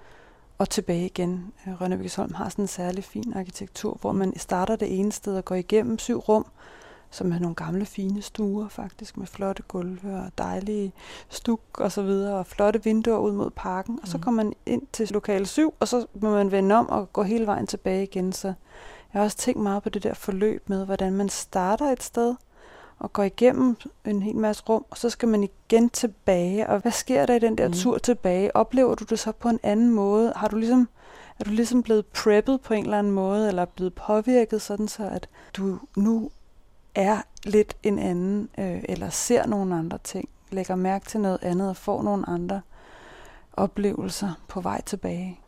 og 0.59 0.71
tilbage 0.71 1.07
igen. 1.07 1.53
Øh, 1.67 1.81
Rønnebæksholm 1.81 2.35
har 2.35 2.49
sådan 2.49 2.63
en 2.63 2.69
særlig 2.69 3.05
fin 3.05 3.33
arkitektur, 3.37 3.99
hvor 4.01 4.13
man 4.13 4.39
starter 4.39 4.77
det 4.77 4.99
ene 4.99 5.13
sted 5.13 5.37
og 5.37 5.45
går 5.45 5.55
igennem 5.55 5.99
syv 5.99 6.19
rum, 6.19 6.47
som 7.11 7.33
er 7.33 7.39
nogle 7.39 7.55
gamle 7.55 7.87
fine 7.87 8.23
stuer 8.23 8.69
faktisk, 8.69 9.17
med 9.17 9.27
flotte 9.27 9.63
gulve 9.69 10.17
og 10.17 10.31
dejlige 10.39 10.93
stuk 11.29 11.61
og 11.75 11.93
så 11.93 12.03
videre, 12.03 12.39
og 12.39 12.47
flotte 12.47 12.85
vinduer 12.85 13.19
ud 13.19 13.33
mod 13.33 13.51
parken. 13.51 13.99
Og 14.03 14.09
så 14.09 14.17
mm. 14.17 14.23
kommer 14.23 14.45
man 14.45 14.53
ind 14.67 14.83
til 14.93 15.09
lokal 15.09 15.47
7, 15.47 15.75
og 15.81 15.89
så 15.89 16.07
må 16.15 16.31
man 16.31 16.51
vende 16.51 16.75
om 16.75 16.89
og 16.89 17.13
gå 17.13 17.23
hele 17.23 17.47
vejen 17.47 17.67
tilbage 17.67 18.03
igen. 18.03 18.33
Så 18.33 18.47
jeg 19.13 19.21
har 19.21 19.25
også 19.25 19.37
tænkt 19.37 19.61
meget 19.63 19.83
på 19.83 19.89
det 19.89 20.03
der 20.03 20.15
forløb 20.15 20.69
med, 20.69 20.85
hvordan 20.85 21.13
man 21.13 21.29
starter 21.29 21.93
et 21.93 22.03
sted, 22.03 22.35
og 22.99 23.13
går 23.13 23.23
igennem 23.23 23.77
en 24.05 24.23
hel 24.23 24.37
masse 24.37 24.63
rum, 24.69 24.85
og 24.91 24.99
så 24.99 25.11
skal 25.11 25.29
man 25.29 25.43
igen 25.43 25.91
tilbage. 25.91 26.69
Og 26.69 26.79
hvad 26.79 26.93
sker 26.93 27.27
der 27.27 27.35
i 27.35 27.39
den 27.39 27.59
der 27.59 27.69
mm. 27.69 27.75
tur 27.75 27.99
tilbage? 27.99 28.57
Oplever 28.57 28.95
du 28.95 29.05
det 29.05 29.19
så 29.19 29.33
på 29.33 29.49
en 29.49 29.61
anden 29.63 29.91
måde? 29.91 30.33
Har 30.37 30.49
du 30.49 30.57
ligesom, 30.57 30.89
er 31.41 31.45
du 31.45 31.51
ligesom 31.51 31.83
blevet 31.83 32.07
preppet 32.07 32.61
på 32.61 32.75
en 32.75 32.85
eller 32.85 32.99
anden 32.99 33.13
måde, 33.13 33.49
eller 33.49 33.65
blevet 33.65 33.95
påvirket 33.95 34.63
sådan 34.63 34.89
så, 34.89 35.09
at 35.09 35.29
du 35.57 35.79
nu 35.97 36.31
er 36.97 37.23
lidt 37.45 37.77
en 37.83 37.99
anden, 37.99 38.49
øh, 38.59 38.83
eller 38.89 39.11
ser 39.11 39.47
nogle 39.47 39.75
andre 39.75 39.99
ting, 40.05 40.29
lægger 40.51 40.75
mærke 40.75 41.07
til 41.07 41.21
noget 41.21 41.39
andet 41.43 41.69
og 41.69 41.77
får 41.77 42.03
nogle 42.03 42.29
andre 42.29 42.61
oplevelser 43.53 44.33
på 44.49 44.61
vej 44.61 44.83
tilbage? 44.83 45.41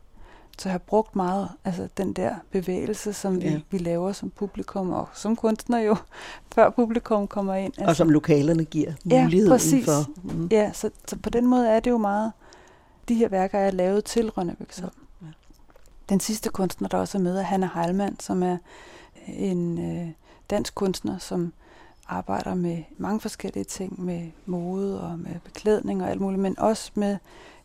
Så 0.59 0.69
jeg 0.69 0.73
har 0.73 0.79
brugt 0.79 1.17
meget 1.17 1.49
altså 1.65 1.89
den 1.97 2.13
der 2.13 2.35
bevægelse, 2.51 3.13
som 3.13 3.39
ja. 3.39 3.55
vi, 3.55 3.65
vi 3.71 3.79
laver 3.79 4.13
som 4.13 4.31
publikum, 4.31 4.93
og 4.93 5.09
som 5.15 5.37
kunstner 5.37 5.79
jo, 5.79 5.97
før 6.55 6.71
publikum 6.71 7.27
kommer 7.27 7.55
ind. 7.55 7.73
Altså. 7.79 7.91
Og 7.91 7.97
som 7.97 8.11
lokalerne 8.11 8.65
giver 8.65 8.93
muligheden 9.05 9.47
ja, 9.47 9.55
præcis. 9.55 9.85
for. 9.85 10.11
Mm. 10.23 10.49
Ja, 10.51 10.73
så, 10.73 10.91
så 11.09 11.17
på 11.17 11.31
den 11.31 11.47
måde 11.47 11.69
er 11.69 11.81
det 11.81 11.91
jo 11.91 11.99
meget, 11.99 12.33
de 13.09 13.15
her 13.15 13.29
værker 13.29 13.59
er 13.59 13.71
lavet 13.71 14.05
til 14.05 14.31
Rønnebæk 14.31 14.79
ja. 14.79 14.85
ja. 15.23 15.27
Den 16.09 16.21
sidste 16.21 16.51
kunstner, 16.51 16.89
der 16.89 16.99
også 16.99 17.19
er 17.19 17.23
med, 17.23 17.39
er 17.39 17.43
Hanna 17.43 17.69
Heilmann, 17.75 18.21
som 18.21 18.43
er 18.43 18.57
en 19.27 19.79
øh, 19.79 20.09
dansk 20.51 20.75
kunstner, 20.75 21.19
som 21.19 21.53
arbejder 22.09 22.55
med 22.55 22.83
mange 22.99 23.21
forskellige 23.21 23.65
ting, 23.65 24.05
med 24.05 24.31
mode 24.47 25.01
og 25.01 25.19
med 25.19 25.41
beklædning 25.45 26.03
og 26.03 26.11
alt 26.11 26.21
muligt, 26.21 26.43
men 26.43 26.59
også 26.59 26.91
med 26.95 27.17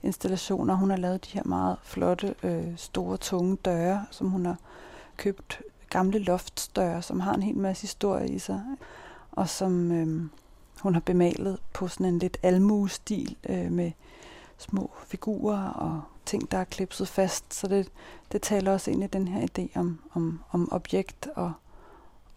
installationer. 0.04 0.76
Hun 0.76 0.90
har 0.90 0.98
lavet 0.98 1.26
de 1.26 1.30
her 1.32 1.44
meget 1.46 1.78
flotte, 1.84 2.36
øh, 2.44 2.78
store, 2.78 3.18
tunge 3.18 3.56
døre, 3.56 4.06
som 4.12 4.30
hun 4.30 4.46
har 4.46 4.58
købt 5.18 5.62
gamle 5.90 6.20
loftsdøre, 6.20 7.02
som 7.02 7.20
har 7.20 7.34
en 7.34 7.44
hel 7.44 7.58
masse 7.58 7.82
historie 7.82 8.30
i 8.30 8.40
sig, 8.40 8.64
og 9.32 9.50
som 9.50 9.92
øh, 9.92 10.30
hun 10.82 10.94
har 10.94 11.02
bemalet 11.02 11.58
på 11.74 11.88
sådan 11.88 12.06
en 12.06 12.20
lidt 12.20 12.38
almue-stil 12.44 13.36
øh, 13.50 13.72
med 13.72 13.92
små 14.58 14.92
figurer 15.08 15.70
og 15.70 16.02
ting, 16.26 16.52
der 16.52 16.58
er 16.58 16.64
klipset 16.64 17.08
fast. 17.08 17.54
Så 17.54 17.68
det, 17.68 17.90
det 18.32 18.42
taler 18.42 18.72
også 18.72 18.92
ind 18.92 19.04
i 19.04 19.08
den 19.08 19.28
her 19.28 19.48
idé 19.48 19.80
om, 19.80 20.00
om, 20.14 20.40
om 20.52 20.70
objekt 20.72 21.28
og 21.36 21.54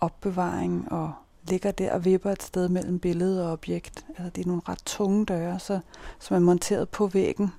opbevaring 0.00 0.92
og 0.92 1.12
ligger 1.48 1.70
der 1.70 1.92
og 1.92 2.04
vipper 2.04 2.32
et 2.32 2.42
sted 2.42 2.68
mellem 2.68 2.98
billede 2.98 3.46
og 3.46 3.52
objekt. 3.52 4.04
Altså, 4.08 4.30
det 4.30 4.42
er 4.42 4.48
nogle 4.48 4.62
ret 4.68 4.82
tunge 4.86 5.24
døre, 5.24 5.58
så, 5.58 5.80
som 6.18 6.36
er 6.36 6.40
monteret 6.40 6.88
på 6.88 7.06
væggen, 7.06 7.52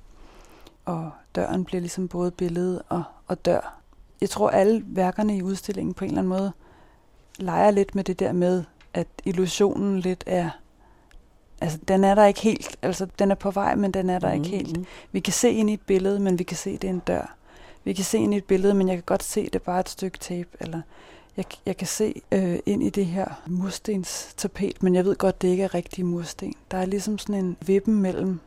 og 0.85 1.11
døren 1.35 1.65
bliver 1.65 1.81
ligesom 1.81 2.07
både 2.07 2.31
billede 2.31 2.81
og, 2.89 3.03
og 3.27 3.45
dør. 3.45 3.79
Jeg 4.21 4.29
tror, 4.29 4.49
alle 4.49 4.83
værkerne 4.85 5.37
i 5.37 5.41
udstillingen 5.41 5.93
på 5.93 6.05
en 6.05 6.11
eller 6.11 6.21
anden 6.21 6.29
måde 6.29 6.51
leger 7.37 7.71
lidt 7.71 7.95
med 7.95 8.03
det 8.03 8.19
der 8.19 8.31
med, 8.31 8.63
at 8.93 9.07
illusionen 9.25 9.99
lidt 9.99 10.23
er 10.27 10.49
Altså, 11.61 11.79
den 11.87 12.03
er 12.03 12.15
der 12.15 12.25
ikke 12.25 12.41
helt. 12.41 12.77
Altså, 12.81 13.07
den 13.19 13.31
er 13.31 13.35
på 13.35 13.51
vej, 13.51 13.75
men 13.75 13.91
den 13.91 14.09
er 14.09 14.19
der 14.19 14.27
mm-hmm. 14.27 14.43
ikke 14.43 14.57
helt. 14.57 14.87
Vi 15.11 15.19
kan 15.19 15.33
se 15.33 15.51
ind 15.51 15.69
i 15.69 15.73
et 15.73 15.81
billede, 15.81 16.19
men 16.19 16.39
vi 16.39 16.43
kan 16.43 16.57
se, 16.57 16.71
det 16.71 16.83
er 16.83 16.89
en 16.89 16.99
dør. 16.99 17.35
Vi 17.83 17.93
kan 17.93 18.05
se 18.05 18.17
ind 18.17 18.33
i 18.33 18.37
et 18.37 18.43
billede, 18.43 18.73
men 18.73 18.87
jeg 18.87 18.97
kan 18.97 19.03
godt 19.05 19.23
se, 19.23 19.43
det 19.43 19.55
er 19.55 19.59
bare 19.59 19.79
et 19.79 19.89
stykke 19.89 20.17
tape. 20.17 20.49
Eller 20.59 20.81
jeg, 21.37 21.45
jeg 21.65 21.77
kan 21.77 21.87
se 21.87 22.21
øh, 22.31 22.59
ind 22.65 22.83
i 22.83 22.89
det 22.89 23.05
her 23.05 23.41
murstens 23.47 24.33
tapet, 24.37 24.83
men 24.83 24.95
jeg 24.95 25.05
ved 25.05 25.15
godt, 25.15 25.41
det 25.41 25.47
ikke 25.47 25.63
er 25.63 25.73
rigtig 25.73 26.05
mursten. 26.05 26.53
Der 26.71 26.77
er 26.77 26.85
ligesom 26.85 27.17
sådan 27.17 27.45
en 27.45 27.57
vippen 27.65 28.01
mellem 28.01 28.39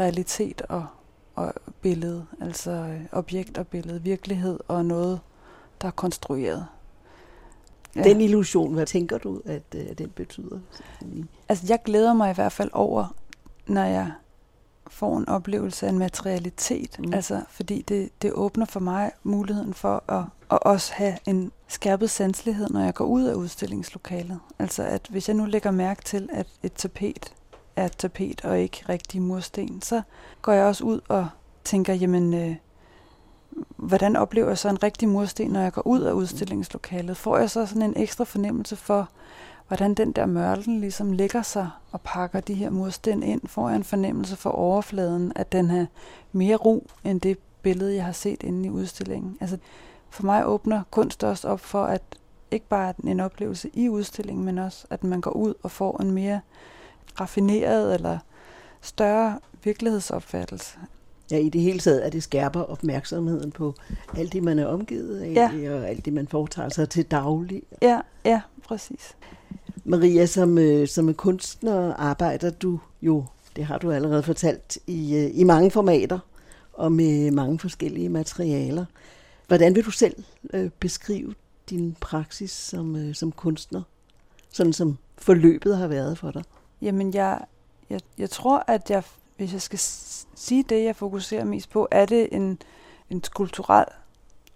realitet 0.00 0.62
og, 0.62 0.86
og 1.34 1.54
billede, 1.80 2.26
altså 2.40 2.70
øh, 2.70 3.00
objekt 3.12 3.58
og 3.58 3.66
billede, 3.66 4.02
virkelighed 4.02 4.60
og 4.68 4.84
noget, 4.84 5.20
der 5.80 5.86
er 5.86 5.92
konstrueret. 5.92 6.66
Ja. 7.96 8.02
Den 8.02 8.20
illusion, 8.20 8.74
hvad 8.74 8.86
tænker 8.86 9.18
du, 9.18 9.42
at 9.44 9.62
øh, 9.74 9.98
den 9.98 10.10
betyder? 10.10 10.58
Altså, 11.48 11.64
jeg 11.68 11.82
glæder 11.84 12.14
mig 12.14 12.30
i 12.30 12.34
hvert 12.34 12.52
fald 12.52 12.70
over, 12.72 13.14
når 13.66 13.84
jeg 13.84 14.12
får 14.90 15.18
en 15.18 15.28
oplevelse 15.28 15.86
af 15.86 15.90
en 15.90 15.98
materialitet. 15.98 16.98
Mm. 16.98 17.14
Altså, 17.14 17.42
fordi 17.50 17.82
det, 17.82 18.10
det 18.22 18.32
åbner 18.32 18.66
for 18.66 18.80
mig 18.80 19.12
muligheden 19.22 19.74
for 19.74 20.04
at, 20.08 20.24
at 20.50 20.58
også 20.62 20.92
have 20.92 21.18
en 21.26 21.52
skærpet 21.68 22.10
sanselighed, 22.10 22.68
når 22.70 22.80
jeg 22.80 22.94
går 22.94 23.04
ud 23.04 23.24
af 23.24 23.34
udstillingslokalet. 23.34 24.40
Altså, 24.58 24.82
at 24.82 25.06
hvis 25.10 25.28
jeg 25.28 25.36
nu 25.36 25.44
lægger 25.44 25.70
mærke 25.70 26.02
til, 26.02 26.28
at 26.32 26.46
et 26.62 26.72
tapet 26.72 27.34
er 27.76 27.84
et 27.84 27.96
tapet 27.96 28.44
og 28.44 28.60
ikke 28.60 28.84
rigtig 28.88 29.22
mursten, 29.22 29.82
så 29.82 30.02
går 30.42 30.52
jeg 30.52 30.64
også 30.64 30.84
ud 30.84 31.00
og 31.08 31.28
tænker, 31.64 31.94
jamen, 31.94 32.34
øh, 32.34 32.56
hvordan 33.76 34.16
oplever 34.16 34.48
jeg 34.48 34.58
så 34.58 34.68
en 34.68 34.82
rigtig 34.82 35.08
mursten, 35.08 35.50
når 35.50 35.60
jeg 35.60 35.72
går 35.72 35.86
ud 35.86 36.00
af 36.00 36.12
udstillingslokalet? 36.12 37.16
Får 37.16 37.38
jeg 37.38 37.50
så 37.50 37.66
sådan 37.66 37.82
en 37.82 37.94
ekstra 37.96 38.24
fornemmelse 38.24 38.76
for, 38.76 39.08
hvordan 39.68 39.94
den 39.94 40.12
der 40.12 40.26
mørtel 40.26 40.68
ligesom 40.68 41.12
lægger 41.12 41.42
sig 41.42 41.70
og 41.92 42.00
pakker 42.00 42.40
de 42.40 42.54
her 42.54 42.70
mursten 42.70 43.22
ind, 43.22 43.40
får 43.46 43.68
jeg 43.68 43.76
en 43.76 43.84
fornemmelse 43.84 44.36
for 44.36 44.50
overfladen, 44.50 45.32
at 45.36 45.52
den 45.52 45.70
har 45.70 45.86
mere 46.32 46.56
ro 46.56 46.90
end 47.04 47.20
det 47.20 47.38
billede, 47.62 47.94
jeg 47.94 48.04
har 48.04 48.12
set 48.12 48.42
inde 48.42 48.66
i 48.66 48.70
udstillingen. 48.70 49.36
Altså, 49.40 49.58
for 50.10 50.24
mig 50.24 50.46
åbner 50.46 50.82
kunst 50.90 51.24
også 51.24 51.48
op 51.48 51.60
for, 51.60 51.84
at 51.84 52.02
ikke 52.50 52.68
bare 52.68 52.94
en 53.04 53.20
oplevelse 53.20 53.70
i 53.74 53.88
udstillingen, 53.88 54.44
men 54.44 54.58
også, 54.58 54.86
at 54.90 55.04
man 55.04 55.20
går 55.20 55.30
ud 55.30 55.54
og 55.62 55.70
får 55.70 56.00
en 56.02 56.10
mere 56.10 56.40
raffineret 57.20 57.94
eller 57.94 58.18
større 58.80 59.38
virkelighedsopfattelse. 59.64 60.78
Ja, 61.30 61.38
i 61.38 61.48
det 61.48 61.60
hele 61.60 61.78
taget, 61.78 62.00
at 62.00 62.12
det 62.12 62.22
skærper 62.22 62.60
opmærksomheden 62.60 63.52
på 63.52 63.74
alt 64.16 64.32
det, 64.32 64.42
man 64.42 64.58
er 64.58 64.66
omgivet 64.66 65.20
af, 65.20 65.32
ja. 65.34 65.74
og 65.74 65.88
alt 65.88 66.04
det, 66.04 66.12
man 66.12 66.28
foretager 66.28 66.68
sig 66.68 66.88
til 66.88 67.04
daglig. 67.04 67.62
Ja, 67.82 68.00
ja, 68.24 68.40
præcis. 68.64 69.16
Maria, 69.84 70.26
som, 70.26 70.58
øh, 70.58 70.88
som 70.88 71.08
en 71.08 71.14
kunstner 71.14 71.94
arbejder 71.94 72.50
du 72.50 72.80
jo, 73.02 73.24
det 73.56 73.64
har 73.64 73.78
du 73.78 73.90
allerede 73.90 74.22
fortalt, 74.22 74.78
i, 74.86 75.16
øh, 75.16 75.30
i 75.34 75.44
mange 75.44 75.70
formater 75.70 76.18
og 76.72 76.92
med 76.92 77.30
mange 77.30 77.58
forskellige 77.58 78.08
materialer. 78.08 78.84
Hvordan 79.48 79.74
vil 79.74 79.84
du 79.84 79.90
selv 79.90 80.24
øh, 80.54 80.70
beskrive 80.70 81.34
din 81.70 81.96
praksis 82.00 82.50
som, 82.50 82.96
øh, 82.96 83.14
som 83.14 83.32
kunstner, 83.32 83.82
sådan 84.50 84.72
som 84.72 84.98
forløbet 85.18 85.76
har 85.76 85.88
været 85.88 86.18
for 86.18 86.30
dig? 86.30 86.44
Jamen, 86.82 87.14
jeg, 87.14 87.44
jeg, 87.90 88.00
jeg 88.18 88.30
tror, 88.30 88.64
at 88.66 88.90
jeg, 88.90 89.02
hvis 89.36 89.52
jeg 89.52 89.62
skal 89.62 89.78
sige 90.34 90.62
det, 90.62 90.84
jeg 90.84 90.96
fokuserer 90.96 91.44
mest 91.44 91.70
på, 91.70 91.88
er 91.90 92.06
det 92.06 92.28
en, 92.32 92.58
en 93.10 93.24
skulptural 93.24 93.86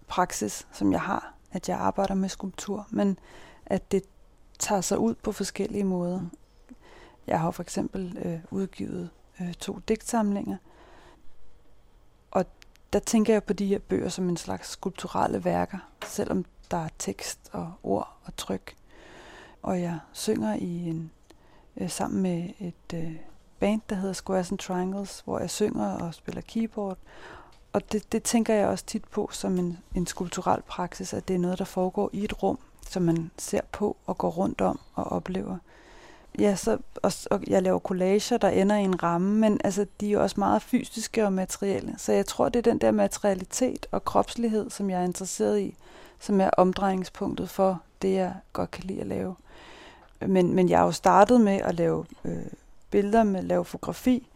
praksis, 0.07 0.67
som 0.73 0.91
jeg 0.91 1.01
har, 1.01 1.33
at 1.51 1.69
jeg 1.69 1.77
arbejder 1.77 2.13
med 2.13 2.29
skulptur, 2.29 2.87
men 2.89 3.19
at 3.65 3.91
det 3.91 4.03
tager 4.59 4.81
sig 4.81 4.99
ud 4.99 5.15
på 5.15 5.31
forskellige 5.31 5.83
måder. 5.83 6.21
Jeg 7.27 7.39
har 7.39 7.51
for 7.51 7.63
eksempel 7.63 8.17
øh, 8.25 8.39
udgivet 8.51 9.09
øh, 9.41 9.53
to 9.53 9.79
digtsamlinger, 9.87 10.57
der 12.93 12.99
tænker 12.99 13.33
jeg 13.33 13.43
på 13.43 13.53
de 13.53 13.65
her 13.65 13.79
bøger 13.79 14.09
som 14.09 14.29
en 14.29 14.37
slags 14.37 14.69
skulpturelle 14.69 15.45
værker, 15.45 15.77
selvom 16.05 16.45
der 16.71 16.77
er 16.77 16.89
tekst 16.99 17.39
og 17.51 17.73
ord 17.83 18.17
og 18.23 18.37
tryk. 18.37 18.75
Og 19.61 19.81
jeg 19.81 19.99
synger 20.13 20.55
i 20.55 20.89
en 20.89 21.11
øh, 21.77 21.89
sammen 21.89 22.21
med 22.21 22.49
et 22.59 22.93
øh, 22.93 23.15
band, 23.59 23.81
der 23.89 23.95
hedder 23.95 24.13
Squares 24.13 24.51
and 24.51 24.59
Triangles, 24.59 25.21
hvor 25.25 25.39
jeg 25.39 25.49
synger 25.49 25.91
og 25.91 26.13
spiller 26.13 26.41
keyboard. 26.41 26.97
Og 27.73 27.91
det, 27.91 28.11
det 28.11 28.23
tænker 28.23 28.53
jeg 28.53 28.67
også 28.67 28.85
tit 28.85 29.05
på 29.05 29.29
som 29.31 29.59
en, 29.59 29.77
en 29.95 30.07
skulpturel 30.07 30.61
praksis, 30.61 31.13
at 31.13 31.27
det 31.27 31.33
er 31.33 31.39
noget, 31.39 31.59
der 31.59 31.65
foregår 31.65 32.09
i 32.13 32.23
et 32.23 32.43
rum, 32.43 32.59
som 32.89 33.03
man 33.03 33.31
ser 33.37 33.61
på 33.71 33.97
og 34.05 34.17
går 34.17 34.29
rundt 34.29 34.61
om 34.61 34.79
og 34.93 35.03
oplever. 35.03 35.57
Ja, 36.39 36.55
så, 36.55 36.77
og, 36.95 37.11
og 37.31 37.43
jeg 37.47 37.61
laver 37.61 37.79
collager, 37.79 38.37
der 38.37 38.49
ender 38.49 38.75
i 38.75 38.83
en 38.83 39.03
ramme, 39.03 39.39
men 39.39 39.61
altså, 39.63 39.85
de 40.01 40.07
er 40.07 40.11
jo 40.11 40.21
også 40.21 40.35
meget 40.39 40.61
fysiske 40.61 41.25
og 41.25 41.33
materielle. 41.33 41.95
Så 41.97 42.11
jeg 42.11 42.25
tror, 42.25 42.49
det 42.49 42.59
er 42.59 42.71
den 42.71 42.77
der 42.77 42.91
materialitet 42.91 43.87
og 43.91 44.05
kropslighed, 44.05 44.69
som 44.69 44.89
jeg 44.89 44.99
er 44.99 45.05
interesseret 45.05 45.59
i, 45.59 45.75
som 46.19 46.41
er 46.41 46.49
omdrejningspunktet 46.49 47.49
for 47.49 47.81
det, 48.01 48.13
jeg 48.13 48.33
godt 48.53 48.71
kan 48.71 48.83
lide 48.83 49.01
at 49.01 49.07
lave. 49.07 49.35
Men, 50.27 50.53
men 50.55 50.69
jeg 50.69 50.79
har 50.79 50.85
jo 50.85 50.91
startet 50.91 51.41
med 51.41 51.61
at 51.63 51.75
lave 51.75 52.05
øh, 52.25 52.45
billeder, 52.89 53.23
med 53.23 53.39
at 53.39 53.45
lave 53.45 53.65
fotografi, 53.65 54.27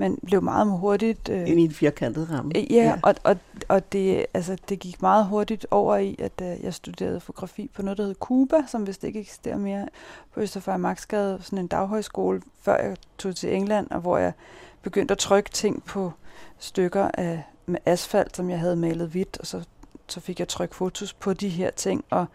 men 0.00 0.18
blev 0.26 0.42
meget 0.42 0.66
hurtigt... 0.66 1.28
Øh, 1.28 1.48
Ind 1.48 1.60
i 1.60 1.64
en 1.64 1.70
firkantet 1.70 2.30
ramme. 2.30 2.52
Øh, 2.56 2.72
ja, 2.72 2.84
ja. 2.84 2.98
Og, 3.02 3.14
og, 3.24 3.36
og 3.68 3.92
det, 3.92 4.26
altså, 4.34 4.56
det 4.68 4.78
gik 4.78 5.02
meget 5.02 5.26
hurtigt 5.26 5.66
over 5.70 5.96
i, 5.96 6.16
at 6.18 6.32
øh, 6.42 6.64
jeg 6.64 6.74
studerede 6.74 7.20
fotografi 7.20 7.70
på 7.74 7.82
noget, 7.82 7.98
der 7.98 8.04
hed 8.04 8.14
Cuba, 8.14 8.56
som 8.66 8.86
vist 8.86 9.04
ikke 9.04 9.20
eksisterer 9.20 9.58
mere, 9.58 9.88
på 10.34 10.40
Østerfejr 10.40 10.76
Maxgade, 10.76 11.38
sådan 11.42 11.58
en 11.58 11.66
daghøjskole, 11.66 12.42
før 12.62 12.76
jeg 12.76 12.96
tog 13.18 13.36
til 13.36 13.54
England, 13.54 13.90
og 13.90 14.00
hvor 14.00 14.18
jeg 14.18 14.32
begyndte 14.82 15.12
at 15.12 15.18
trykke 15.18 15.50
ting 15.50 15.84
på 15.84 16.12
stykker 16.58 17.10
af, 17.14 17.42
med 17.66 17.78
asfalt, 17.86 18.36
som 18.36 18.50
jeg 18.50 18.58
havde 18.58 18.76
malet 18.76 19.08
hvidt, 19.08 19.38
og 19.40 19.46
så, 19.46 19.62
så 20.08 20.20
fik 20.20 20.38
jeg 20.38 20.48
trykt 20.48 20.74
fotos 20.74 21.12
på 21.12 21.32
de 21.32 21.48
her 21.48 21.70
ting, 21.70 22.04
og 22.10 22.26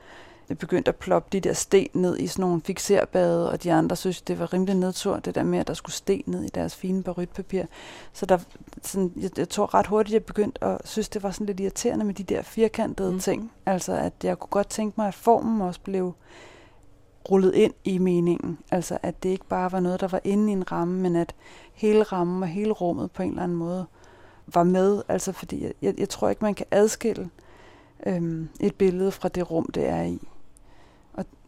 begyndte 0.53 0.89
at 0.89 0.95
ploppe 0.95 1.29
de 1.31 1.39
der 1.39 1.53
sten 1.53 1.89
ned 1.93 2.17
i 2.17 2.27
sådan 2.27 2.41
nogle 2.41 2.61
fixerbade, 2.61 3.51
og 3.51 3.63
de 3.63 3.73
andre 3.73 3.95
synes, 3.95 4.21
det 4.21 4.39
var 4.39 4.53
rimelig 4.53 4.75
nedtur, 4.75 5.19
det 5.19 5.35
der 5.35 5.43
med, 5.43 5.59
at 5.59 5.67
der 5.67 5.73
skulle 5.73 5.95
sten 5.95 6.23
ned 6.25 6.43
i 6.43 6.49
deres 6.49 6.75
fine 6.75 7.03
barytpapir. 7.03 7.63
Så 8.13 8.25
der, 8.25 8.37
sådan, 8.81 9.11
jeg, 9.15 9.29
jeg 9.37 9.49
tror 9.49 9.73
ret 9.73 9.87
hurtigt, 9.87 10.13
jeg 10.13 10.23
begyndte 10.23 10.63
at 10.63 10.77
synes, 10.83 11.09
det 11.09 11.23
var 11.23 11.31
sådan 11.31 11.45
lidt 11.45 11.59
irriterende 11.59 12.05
med 12.05 12.13
de 12.13 12.23
der 12.23 12.41
firkantede 12.41 13.11
mm. 13.11 13.19
ting. 13.19 13.51
Altså, 13.65 13.93
at 13.93 14.13
jeg 14.23 14.39
kunne 14.39 14.49
godt 14.49 14.69
tænke 14.69 14.93
mig, 14.97 15.07
at 15.07 15.15
formen 15.15 15.61
også 15.61 15.79
blev 15.79 16.13
rullet 17.31 17.55
ind 17.55 17.73
i 17.83 17.97
meningen. 17.97 18.57
Altså 18.71 18.97
at 19.03 19.23
det 19.23 19.29
ikke 19.29 19.47
bare 19.47 19.71
var 19.71 19.79
noget, 19.79 20.01
der 20.01 20.07
var 20.07 20.21
inde 20.23 20.49
i 20.49 20.53
en 20.53 20.71
ramme, 20.71 21.01
men 21.01 21.15
at 21.15 21.35
hele 21.73 22.03
rammen 22.03 22.43
og 22.43 22.49
hele 22.49 22.71
rummet 22.71 23.11
på 23.11 23.23
en 23.23 23.29
eller 23.29 23.43
anden 23.43 23.57
måde 23.57 23.85
var 24.47 24.63
med. 24.63 25.01
Altså 25.07 25.31
fordi 25.31 25.63
jeg, 25.63 25.73
jeg, 25.81 25.93
jeg 25.97 26.09
tror 26.09 26.29
ikke, 26.29 26.45
man 26.45 26.53
kan 26.53 26.65
adskille 26.71 27.29
øhm, 28.05 28.49
et 28.59 28.75
billede 28.75 29.11
fra 29.11 29.29
det 29.29 29.51
rum, 29.51 29.65
det 29.73 29.87
er 29.87 30.03
i. 30.03 30.27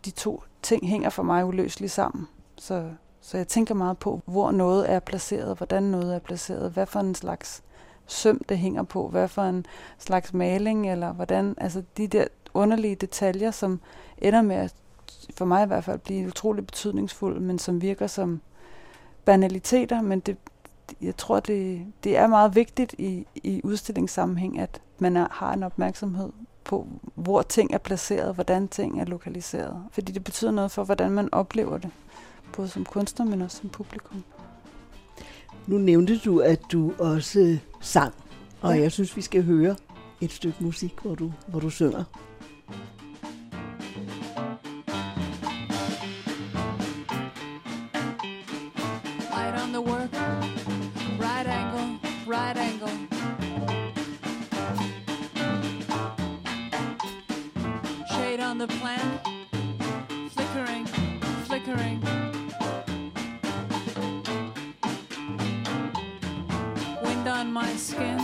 De 0.06 0.12
to 0.12 0.44
ting 0.62 0.88
hænger 0.88 1.10
for 1.10 1.24
mig 1.24 1.46
uløseligt 1.46 1.92
sammen. 1.92 2.28
Så, 2.58 2.90
så 3.22 3.38
jeg 3.38 3.48
tænker 3.48 3.74
meget 3.76 3.98
på, 3.98 4.22
hvor 4.26 4.52
noget 4.52 4.92
er 4.92 5.00
placeret, 5.00 5.58
hvordan 5.58 5.84
noget 5.84 6.16
er 6.16 6.20
placeret, 6.20 6.72
hvad 6.72 6.86
for 6.86 7.00
en 7.00 7.16
slags 7.16 7.64
søm 8.08 8.42
det 8.50 8.58
hænger 8.58 8.84
på, 8.84 9.08
hvad 9.08 9.28
for 9.28 9.42
en 9.42 9.66
slags 9.98 10.34
maling, 10.34 10.92
eller 10.92 11.14
hvordan, 11.14 11.56
altså 11.58 11.84
de 11.98 12.08
der 12.08 12.26
underlige 12.54 12.96
detaljer, 12.96 13.52
som 13.52 13.80
ender 14.18 14.42
med 14.42 14.56
at, 14.56 14.74
for 15.38 15.46
mig 15.46 15.64
i 15.64 15.68
hvert 15.68 15.84
fald, 15.84 16.00
blive 16.00 16.28
utrolig 16.28 16.66
betydningsfulde, 16.66 17.40
men 17.40 17.60
som 17.60 17.82
virker 17.82 18.08
som 18.08 18.42
banaliteter, 19.26 20.02
men 20.02 20.20
det, 20.20 20.38
jeg 21.02 21.18
tror, 21.18 21.40
det, 21.40 21.86
det 22.04 22.18
er 22.18 22.28
meget 22.28 22.56
vigtigt 22.56 22.96
i, 22.98 23.28
i 23.36 23.62
udstillingssammenhæng, 23.64 24.60
at 24.60 24.82
man 25.00 25.18
er, 25.18 25.28
har 25.32 25.54
en 25.54 25.64
opmærksomhed 25.64 26.30
på, 26.68 26.88
hvor 27.16 27.42
ting 27.42 27.74
er 27.74 27.78
placeret, 27.78 28.36
hvordan 28.36 28.68
ting 28.68 29.02
er 29.02 29.06
lokaliseret. 29.06 29.84
Fordi 29.92 30.12
det 30.12 30.24
betyder 30.24 30.52
noget 30.52 30.72
for, 30.72 30.84
hvordan 30.84 31.12
man 31.12 31.30
oplever 31.32 31.78
det, 31.78 31.92
både 32.56 32.68
som 32.68 32.86
kunstner, 32.86 33.26
men 33.26 33.42
også 33.42 33.58
som 33.58 33.70
publikum. 33.70 34.24
Nu 35.68 35.78
nævnte 35.78 36.18
du, 36.18 36.40
at 36.40 36.62
du 36.72 36.94
også 37.00 37.58
sang, 37.82 38.14
og 38.62 38.76
ja. 38.76 38.82
jeg 38.82 38.92
synes, 38.92 39.18
vi 39.18 39.22
skal 39.22 39.44
høre 39.44 39.76
et 40.22 40.32
stykke 40.32 40.64
musik, 40.64 40.94
hvor 41.02 41.16
du, 41.16 41.34
hvor 41.48 41.60
du 41.60 41.70
synger. 41.70 42.04
the 52.54 52.77
on 58.60 58.68
the 58.68 58.76
plan, 58.78 59.20
flickering, 60.32 60.86
flickering. 61.46 62.02
Wind 67.04 67.28
on 67.28 67.54
my 67.54 67.76
skin. 67.76 68.17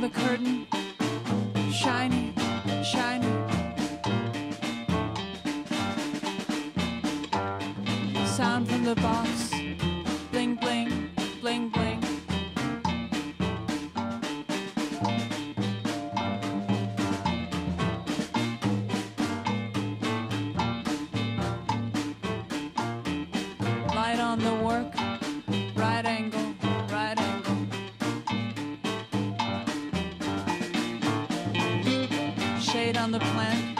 the 0.00 0.08
curtain. 0.08 0.53
on 32.92 33.12
the 33.12 33.18
planet. 33.18 33.73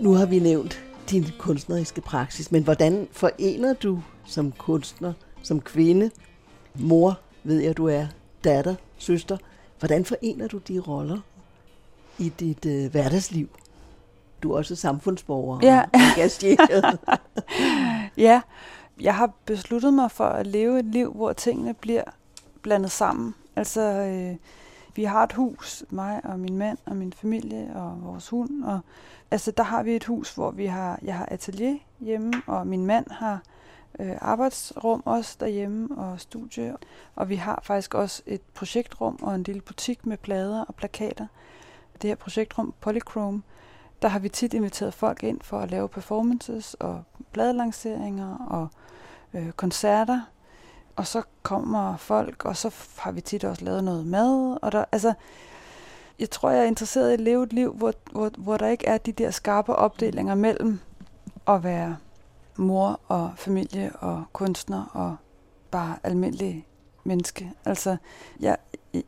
Nu 0.00 0.12
har 0.12 0.26
vi 0.26 0.38
nævnt 0.38 0.84
din 1.10 1.26
kunstneriske 1.38 2.00
praksis, 2.00 2.52
men 2.52 2.62
hvordan 2.62 3.08
forener 3.12 3.72
du 3.72 4.02
som 4.24 4.52
kunstner, 4.52 5.12
som 5.42 5.60
kvinde, 5.60 6.10
mor, 6.74 7.20
ved 7.44 7.60
jeg 7.60 7.76
du 7.76 7.86
er, 7.86 8.06
datter, 8.44 8.74
søster, 8.98 9.36
hvordan 9.78 10.04
forener 10.04 10.48
du 10.48 10.58
de 10.58 10.78
roller 10.78 11.18
i 12.18 12.28
dit 12.28 12.66
øh, 12.66 12.90
hverdagsliv? 12.90 13.48
Du 14.42 14.52
er 14.52 14.56
også 14.56 14.76
samfundsborger 14.76 15.58
ja. 15.62 15.84
engageret. 15.94 16.98
ja, 18.26 18.40
jeg 19.00 19.14
har 19.14 19.32
besluttet 19.44 19.94
mig 19.94 20.10
for 20.10 20.24
at 20.24 20.46
leve 20.46 20.78
et 20.78 20.84
liv, 20.84 21.12
hvor 21.12 21.32
tingene 21.32 21.74
bliver 21.74 22.04
blandet 22.62 22.90
sammen. 22.90 23.34
Altså, 23.56 23.80
øh, 23.80 24.36
vi 25.00 25.04
har 25.04 25.24
et 25.24 25.32
hus, 25.32 25.84
mig 25.90 26.20
og 26.24 26.40
min 26.40 26.58
mand 26.58 26.78
og 26.86 26.96
min 26.96 27.12
familie 27.12 27.70
og 27.74 27.98
vores 28.02 28.28
hund, 28.28 28.64
og 28.64 28.80
altså 29.30 29.50
der 29.50 29.62
har 29.62 29.82
vi 29.82 29.96
et 29.96 30.04
hus, 30.04 30.34
hvor 30.34 30.50
vi 30.50 30.66
har, 30.66 30.98
jeg 31.02 31.14
har 31.14 31.26
atelier 31.26 31.78
hjemme, 32.00 32.32
og 32.46 32.66
min 32.66 32.86
mand 32.86 33.10
har 33.10 33.42
øh, 33.98 34.16
arbejdsrum 34.20 35.02
også 35.04 35.36
derhjemme 35.40 35.96
og 35.96 36.20
studie. 36.20 36.76
Og 37.16 37.28
vi 37.28 37.34
har 37.34 37.60
faktisk 37.62 37.94
også 37.94 38.22
et 38.26 38.40
projektrum 38.54 39.18
og 39.22 39.34
en 39.34 39.42
lille 39.42 39.60
butik 39.60 40.06
med 40.06 40.16
plader 40.16 40.64
og 40.64 40.74
plakater. 40.74 41.26
Det 42.02 42.10
her 42.10 42.14
projektrum, 42.14 42.74
Polychrome, 42.80 43.42
der 44.02 44.08
har 44.08 44.18
vi 44.18 44.28
tit 44.28 44.54
inviteret 44.54 44.94
folk 44.94 45.22
ind 45.22 45.40
for 45.40 45.58
at 45.58 45.70
lave 45.70 45.88
performances 45.88 46.74
og 46.74 47.02
pladelanceringer 47.32 48.36
og 48.50 48.68
øh, 49.34 49.50
koncerter. 49.52 50.20
Og 51.00 51.06
så 51.06 51.22
kommer 51.42 51.96
folk, 51.96 52.44
og 52.44 52.56
så 52.56 52.74
har 52.98 53.12
vi 53.12 53.20
tit 53.20 53.44
også 53.44 53.64
lavet 53.64 53.84
noget 53.84 54.06
mad. 54.06 54.58
Og 54.62 54.72
der, 54.72 54.84
altså, 54.92 55.12
jeg 56.18 56.30
tror, 56.30 56.50
jeg 56.50 56.60
er 56.60 56.66
interesseret 56.66 57.10
i 57.10 57.14
at 57.14 57.20
leve 57.20 57.42
et 57.42 57.52
liv, 57.52 57.72
hvor, 57.72 57.92
hvor, 58.12 58.30
hvor 58.38 58.56
der 58.56 58.68
ikke 58.68 58.86
er 58.86 58.98
de 58.98 59.12
der 59.12 59.30
skarpe 59.30 59.76
opdelinger 59.76 60.34
mellem 60.34 60.80
at 61.48 61.64
være 61.64 61.96
mor 62.56 63.00
og 63.08 63.32
familie 63.36 63.92
og 63.96 64.24
kunstner 64.32 64.84
og 64.92 65.16
bare 65.70 65.96
almindelig 66.02 66.66
menneske. 67.04 67.52
Altså, 67.64 67.96
jeg, 68.40 68.56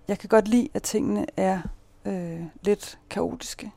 jeg 0.08 0.18
kan 0.18 0.28
godt 0.28 0.48
lide, 0.48 0.68
at 0.74 0.82
tingene 0.82 1.26
er 1.36 1.60
øh, 2.04 2.42
lidt 2.62 2.98
kaotiske. 3.10 3.72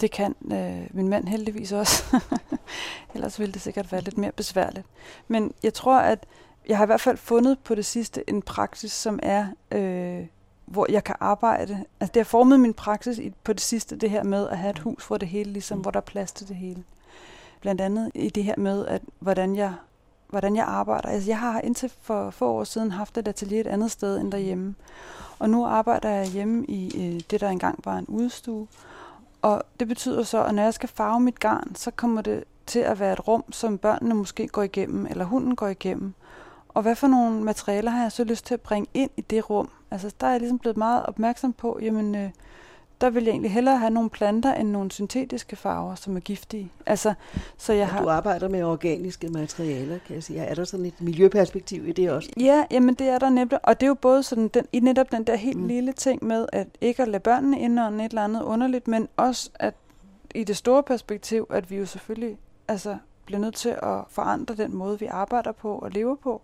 Det 0.00 0.10
kan 0.10 0.34
øh, 0.52 0.86
min 0.90 1.08
mand 1.08 1.28
heldigvis 1.28 1.72
også. 1.72 2.20
Ellers 3.14 3.38
ville 3.38 3.52
det 3.52 3.62
sikkert 3.62 3.92
være 3.92 4.00
lidt 4.00 4.18
mere 4.18 4.32
besværligt. 4.32 4.86
Men 5.28 5.52
jeg 5.62 5.74
tror, 5.74 5.98
at 5.98 6.26
jeg 6.68 6.76
har 6.76 6.84
i 6.84 6.86
hvert 6.86 7.00
fald 7.00 7.16
fundet 7.16 7.58
på 7.58 7.74
det 7.74 7.84
sidste 7.84 8.30
en 8.30 8.42
praksis, 8.42 8.92
som 8.92 9.18
er 9.22 9.46
øh, 9.70 10.26
hvor 10.66 10.86
jeg 10.90 11.04
kan 11.04 11.14
arbejde. 11.20 11.84
Altså 12.00 12.12
det 12.12 12.20
har 12.20 12.24
formet 12.24 12.60
min 12.60 12.74
praksis 12.74 13.18
i, 13.18 13.32
på 13.44 13.52
det 13.52 13.60
sidste, 13.60 13.96
det 13.96 14.10
her 14.10 14.24
med 14.24 14.48
at 14.48 14.58
have 14.58 14.70
et 14.70 14.78
hus, 14.78 15.06
hvor 15.06 15.16
det 15.16 15.28
hele 15.28 15.52
ligesom, 15.52 15.78
hvor 15.78 15.90
der 15.90 16.00
er 16.00 16.04
plads 16.04 16.32
til 16.32 16.48
det 16.48 16.56
hele. 16.56 16.84
Blandt 17.60 17.80
andet 17.80 18.10
i 18.14 18.28
det 18.28 18.44
her 18.44 18.54
med, 18.56 18.86
at 18.86 19.02
hvordan 19.18 19.56
jeg 19.56 19.74
hvordan 20.28 20.56
jeg 20.56 20.64
arbejder. 20.64 21.08
Altså, 21.08 21.30
jeg 21.30 21.38
har 21.38 21.60
indtil 21.60 21.92
for 22.02 22.30
få 22.30 22.48
år 22.48 22.64
siden 22.64 22.90
haft 22.90 23.18
et 23.18 23.28
atelier 23.28 23.60
et 23.60 23.66
andet 23.66 23.90
sted 23.90 24.20
end 24.20 24.32
derhjemme. 24.32 24.74
Og 25.38 25.50
nu 25.50 25.66
arbejder 25.66 26.08
jeg 26.08 26.26
hjemme 26.26 26.64
i 26.64 27.06
øh, 27.14 27.20
det, 27.30 27.40
der 27.40 27.48
engang 27.48 27.80
var 27.84 27.98
en 27.98 28.06
udstue. 28.08 28.66
Og 29.42 29.62
det 29.80 29.88
betyder 29.88 30.22
så, 30.22 30.44
at 30.44 30.54
når 30.54 30.62
jeg 30.62 30.74
skal 30.74 30.88
farve 30.88 31.20
mit 31.20 31.40
garn, 31.40 31.74
så 31.74 31.90
kommer 31.90 32.22
det 32.22 32.44
til 32.66 32.78
at 32.78 33.00
være 33.00 33.12
et 33.12 33.28
rum, 33.28 33.44
som 33.52 33.78
børnene 33.78 34.14
måske 34.14 34.48
går 34.48 34.62
igennem, 34.62 35.06
eller 35.06 35.24
hunden 35.24 35.56
går 35.56 35.68
igennem. 35.68 36.14
Og 36.74 36.82
hvad 36.82 36.94
for 36.94 37.06
nogle 37.06 37.42
materialer 37.42 37.90
har 37.90 38.02
jeg 38.02 38.12
så 38.12 38.24
lyst 38.24 38.46
til 38.46 38.54
at 38.54 38.60
bringe 38.60 38.88
ind 38.94 39.10
i 39.16 39.20
det 39.20 39.50
rum? 39.50 39.70
Altså, 39.90 40.14
der 40.20 40.26
er 40.26 40.30
jeg 40.30 40.40
ligesom 40.40 40.58
blevet 40.58 40.76
meget 40.76 41.06
opmærksom 41.06 41.52
på, 41.52 41.78
jamen, 41.82 42.14
øh, 42.14 42.30
der 43.02 43.10
vil 43.10 43.24
jeg 43.24 43.30
egentlig 43.30 43.50
hellere 43.52 43.78
have 43.78 43.90
nogle 43.90 44.10
planter 44.10 44.54
end 44.54 44.68
nogle 44.68 44.90
syntetiske 44.90 45.56
farver, 45.56 45.94
som 45.94 46.16
er 46.16 46.20
giftige. 46.20 46.72
Altså, 46.86 47.14
så 47.56 47.72
jeg 47.72 47.88
har... 47.88 48.02
Du 48.02 48.08
arbejder 48.08 48.48
med 48.48 48.62
organiske 48.62 49.28
materialer, 49.28 49.98
kan 50.06 50.14
jeg 50.14 50.22
sige. 50.22 50.40
Er 50.40 50.54
der 50.54 50.64
sådan 50.64 50.86
et 50.86 51.00
miljøperspektiv 51.00 51.88
i 51.88 51.92
det 51.92 52.10
også? 52.10 52.30
Ja, 52.40 52.64
jamen 52.70 52.94
det 52.94 53.08
er 53.08 53.18
der 53.18 53.30
nemlig. 53.30 53.58
Og 53.62 53.80
det 53.80 53.86
er 53.86 53.88
jo 53.88 53.94
både 53.94 54.22
sådan 54.22 54.48
den, 54.48 54.66
i 54.72 54.80
netop 54.80 55.12
den 55.12 55.24
der 55.24 55.36
helt 55.36 55.60
mm. 55.60 55.66
lille 55.66 55.92
ting 55.92 56.24
med, 56.24 56.46
at 56.52 56.66
ikke 56.80 57.02
at 57.02 57.08
lade 57.08 57.20
børnene 57.20 57.60
indånde 57.60 58.04
et 58.04 58.10
eller 58.10 58.24
andet 58.24 58.42
underligt, 58.42 58.88
men 58.88 59.08
også 59.16 59.50
at 59.54 59.74
i 60.34 60.44
det 60.44 60.56
store 60.56 60.82
perspektiv, 60.82 61.46
at 61.50 61.70
vi 61.70 61.76
jo 61.76 61.86
selvfølgelig 61.86 62.38
altså, 62.68 62.96
bliver 63.32 63.40
nødt 63.40 63.54
til 63.54 63.68
at 63.68 63.98
forandre 64.08 64.54
den 64.54 64.76
måde, 64.76 64.98
vi 65.00 65.06
arbejder 65.06 65.52
på 65.52 65.78
og 65.78 65.90
lever 65.90 66.14
på. 66.14 66.42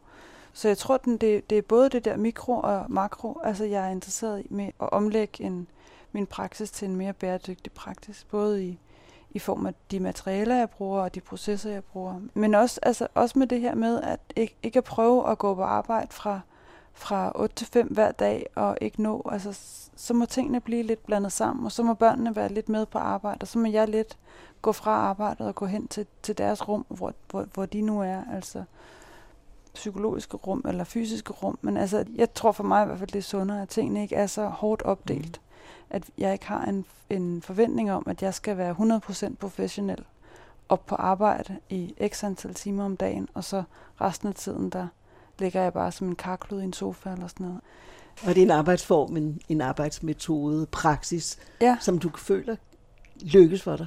Så 0.53 0.69
jeg 0.69 0.79
tror, 0.79 0.97
den, 0.97 1.17
det, 1.17 1.51
det 1.51 1.59
er 1.59 1.63
både 1.63 1.89
det 1.89 2.05
der 2.05 2.17
mikro 2.17 2.53
og 2.53 2.85
makro. 2.89 3.41
Altså 3.45 3.65
jeg 3.65 3.87
er 3.87 3.91
interesseret 3.91 4.41
i 4.41 4.47
med 4.51 4.67
at 4.67 4.93
omlægge 4.93 5.45
en, 5.45 5.69
min 6.13 6.27
praksis 6.27 6.71
til 6.71 6.89
en 6.89 6.97
mere 6.97 7.13
bæredygtig 7.13 7.73
praksis, 7.73 8.27
både 8.31 8.65
i, 8.65 8.79
i 9.31 9.39
form 9.39 9.67
af 9.67 9.75
de 9.91 10.01
materialer, 10.01 10.57
jeg 10.57 10.71
bruger, 10.71 11.03
og 11.03 11.15
de 11.15 11.21
processer, 11.21 11.71
jeg 11.71 11.85
bruger. 11.85 12.21
Men 12.35 12.55
også, 12.55 12.81
altså, 12.83 13.09
også 13.15 13.39
med 13.39 13.47
det 13.47 13.61
her 13.61 13.75
med, 13.75 14.01
at 14.01 14.21
ikke, 14.37 14.57
ikke 14.63 14.79
at 14.79 14.85
prøve 14.85 15.31
at 15.31 15.39
gå 15.39 15.55
på 15.55 15.63
arbejde 15.63 16.13
fra, 16.13 16.41
fra 16.99 17.33
8 17.35 17.55
til 17.55 17.67
5 17.67 17.87
hver 17.87 18.13
dag, 18.13 18.47
og 18.55 18.79
ikke 18.81 19.03
nå, 19.03 19.29
altså, 19.33 19.61
så 19.97 20.15
må 20.15 20.27
tingene 20.27 20.61
blive 20.61 20.83
lidt 20.83 21.07
blandet 21.07 21.33
sammen, 21.33 21.65
og 21.65 21.73
så 21.73 21.83
må 21.83 21.95
børnene 21.95 22.37
være 22.37 22.53
lidt 22.53 22.69
med 22.69 22.87
på 22.87 22.99
arbejde, 22.99 23.39
og 23.41 23.49
så 23.49 23.59
må 23.59 23.69
jeg 23.69 23.89
lidt 23.89 24.19
gå 24.63 24.73
fra 24.73 24.91
arbejdet 24.91 25.47
og 25.47 25.55
gå 25.55 25.67
hen 25.67 25.89
til, 25.89 26.07
til 26.23 26.39
deres 26.39 26.69
rum, 26.69 26.87
hvor, 26.89 27.13
hvor, 27.31 27.47
hvor 27.55 27.67
de 27.67 27.81
nu 27.81 28.01
er, 28.01 28.23
altså 28.35 28.65
psykologiske 29.75 30.37
rum 30.37 30.65
eller 30.69 30.85
fysiske 30.85 31.33
rum. 31.33 31.59
Men 31.63 31.77
altså, 31.77 32.05
jeg 32.15 32.35
tror 32.35 32.53
for 32.53 32.65
mig 32.65 32.83
i 32.83 32.87
hvert 32.87 32.99
fald, 32.99 33.11
det 33.11 33.19
er 33.19 33.23
sundere, 33.23 33.63
at 33.63 33.69
tingene 33.69 34.03
ikke 34.03 34.17
er 34.17 34.27
så 34.27 34.47
hårdt 34.47 34.83
opdelt. 34.83 35.41
Mm 35.43 35.49
at 35.91 36.11
jeg 36.19 36.33
ikke 36.33 36.47
har 36.47 36.65
en, 36.65 36.85
en 37.11 37.43
forventning 37.43 37.93
om, 37.93 38.03
at 38.07 38.23
jeg 38.23 38.35
skal 38.35 38.57
være 38.57 39.01
100% 39.31 39.35
professionel 39.35 40.05
op 40.69 40.87
på 40.87 40.95
arbejde 40.95 41.59
i 41.69 41.95
x 42.09 42.25
antal 42.25 42.55
timer 42.55 42.85
om 42.85 42.97
dagen, 42.97 43.29
og 43.35 43.45
så 43.45 43.63
resten 44.01 44.29
af 44.29 44.35
tiden, 44.35 44.71
der 44.71 44.87
ligger 45.39 45.63
jeg 45.63 45.73
bare 45.73 45.93
som 45.93 46.09
en 46.09 46.15
karklud 46.15 46.61
i 46.61 46.65
en 46.65 46.73
sofa 46.73 47.11
eller 47.11 47.27
sådan 47.27 47.47
noget. 47.47 47.61
Og 48.23 48.35
det 48.35 48.39
er 48.39 48.43
en 48.43 48.51
arbejdsform, 48.51 49.17
en, 49.17 49.41
en 49.49 49.61
arbejdsmetode, 49.61 50.67
praksis, 50.67 51.39
ja. 51.61 51.77
som 51.81 51.99
du 51.99 52.11
føler 52.17 52.57
lykkes 53.21 53.63
for 53.63 53.77
dig? 53.77 53.87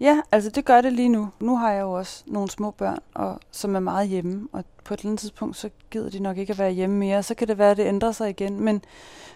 Ja, 0.00 0.20
altså 0.32 0.50
det 0.50 0.64
gør 0.64 0.80
det 0.80 0.92
lige 0.92 1.08
nu. 1.08 1.28
Nu 1.40 1.56
har 1.56 1.72
jeg 1.72 1.80
jo 1.80 1.92
også 1.92 2.24
nogle 2.26 2.50
små 2.50 2.70
børn, 2.70 2.98
og, 3.14 3.40
som 3.50 3.76
er 3.76 3.80
meget 3.80 4.08
hjemme, 4.08 4.48
og 4.52 4.64
på 4.84 4.94
et 4.94 4.98
eller 4.98 5.10
andet 5.10 5.20
tidspunkt, 5.20 5.56
så 5.56 5.70
gider 5.90 6.10
de 6.10 6.18
nok 6.18 6.38
ikke 6.38 6.50
at 6.50 6.58
være 6.58 6.70
hjemme 6.70 6.96
mere. 6.96 7.22
Så 7.22 7.34
kan 7.34 7.48
det 7.48 7.58
være, 7.58 7.70
at 7.70 7.76
det 7.76 7.86
ændrer 7.86 8.12
sig 8.12 8.30
igen. 8.30 8.60
Men, 8.60 8.84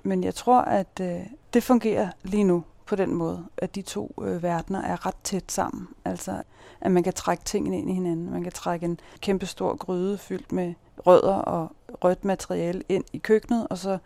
men 0.02 0.24
jeg 0.24 0.34
tror, 0.34 0.60
at 0.60 1.00
øh, 1.00 1.20
det 1.54 1.62
fungerer 1.62 2.08
lige 2.22 2.44
nu 2.44 2.64
på 2.86 2.96
den 2.96 3.14
måde, 3.14 3.44
at 3.56 3.74
de 3.74 3.82
to 3.82 4.14
øh, 4.22 4.42
verdener 4.42 4.82
er 4.82 5.06
ret 5.06 5.16
tæt 5.24 5.52
sammen. 5.52 5.88
Altså, 6.04 6.42
at 6.80 6.90
man 6.90 7.02
kan 7.02 7.12
trække 7.12 7.44
tingene 7.44 7.78
ind 7.78 7.90
i 7.90 7.94
hinanden. 7.94 8.30
Man 8.30 8.42
kan 8.42 8.52
trække 8.52 8.86
en 8.86 9.00
kæmpe 9.20 9.46
stor 9.46 9.76
gryde 9.76 10.18
fyldt 10.18 10.52
med 10.52 10.74
rødder 11.06 11.34
og 11.34 11.72
rødt 12.04 12.24
materiale 12.24 12.82
ind 12.88 13.04
i 13.12 13.18
køkkenet, 13.18 13.66
og 13.70 13.78
så 13.78 13.98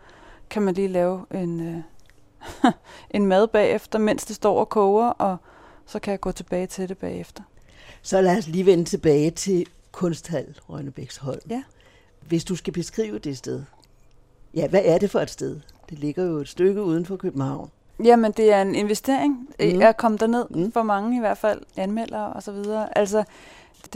kan 0.49 0.61
man 0.61 0.73
lige 0.73 0.87
lave 0.87 1.25
en, 1.33 1.59
øh, 1.67 1.81
en 3.17 3.25
mad 3.25 3.47
bagefter, 3.47 3.99
mens 3.99 4.25
det 4.25 4.35
står 4.35 4.59
og 4.59 4.69
koger, 4.69 5.07
og 5.07 5.37
så 5.85 5.99
kan 5.99 6.11
jeg 6.11 6.19
gå 6.19 6.31
tilbage 6.31 6.67
til 6.67 6.89
det 6.89 6.97
bagefter. 6.97 7.43
Så 8.01 8.21
lad 8.21 8.37
os 8.37 8.47
lige 8.47 8.65
vende 8.65 8.85
tilbage 8.85 9.31
til 9.31 9.65
Kunsthal 9.91 10.55
Rønnebæksholm. 10.69 11.41
Ja. 11.49 11.63
Hvis 12.21 12.43
du 12.43 12.55
skal 12.55 12.73
beskrive 12.73 13.19
det 13.19 13.37
sted, 13.37 13.63
ja, 14.53 14.67
hvad 14.67 14.81
er 14.85 14.97
det 14.97 15.11
for 15.11 15.19
et 15.19 15.29
sted? 15.29 15.59
Det 15.89 15.99
ligger 15.99 16.23
jo 16.23 16.37
et 16.37 16.47
stykke 16.47 16.83
uden 16.83 17.05
for 17.05 17.15
København. 17.15 17.71
Jamen, 18.03 18.31
det 18.31 18.53
er 18.53 18.61
en 18.61 18.75
investering. 18.75 19.49
Mm. 19.59 19.79
Jeg 19.79 19.97
kom 19.97 20.17
derned 20.17 20.45
mm. 20.49 20.71
for 20.71 20.83
mange 20.83 21.17
i 21.17 21.19
hvert 21.19 21.37
fald, 21.37 21.61
anmeldere 21.77 22.33
og 22.33 22.43
så 22.43 22.51
videre. 22.51 22.97
Altså, 22.97 23.23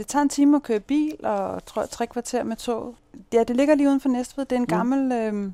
det 0.00 0.06
tager 0.06 0.22
en 0.22 0.28
time 0.28 0.56
at 0.56 0.62
køre 0.62 0.80
bil, 0.80 1.16
og 1.22 1.66
tror 1.66 1.86
tre 1.86 2.06
kvarter 2.06 2.44
med 2.44 2.56
tog. 2.56 2.94
Ja, 3.32 3.42
det 3.42 3.56
ligger 3.56 3.74
lige 3.74 3.88
uden 3.88 4.00
for 4.00 4.08
Næstved. 4.08 4.44
Det 4.44 4.52
er 4.52 4.56
en 4.56 4.62
mm. 4.62 4.66
gammel 4.66 5.12
øh, 5.12 5.52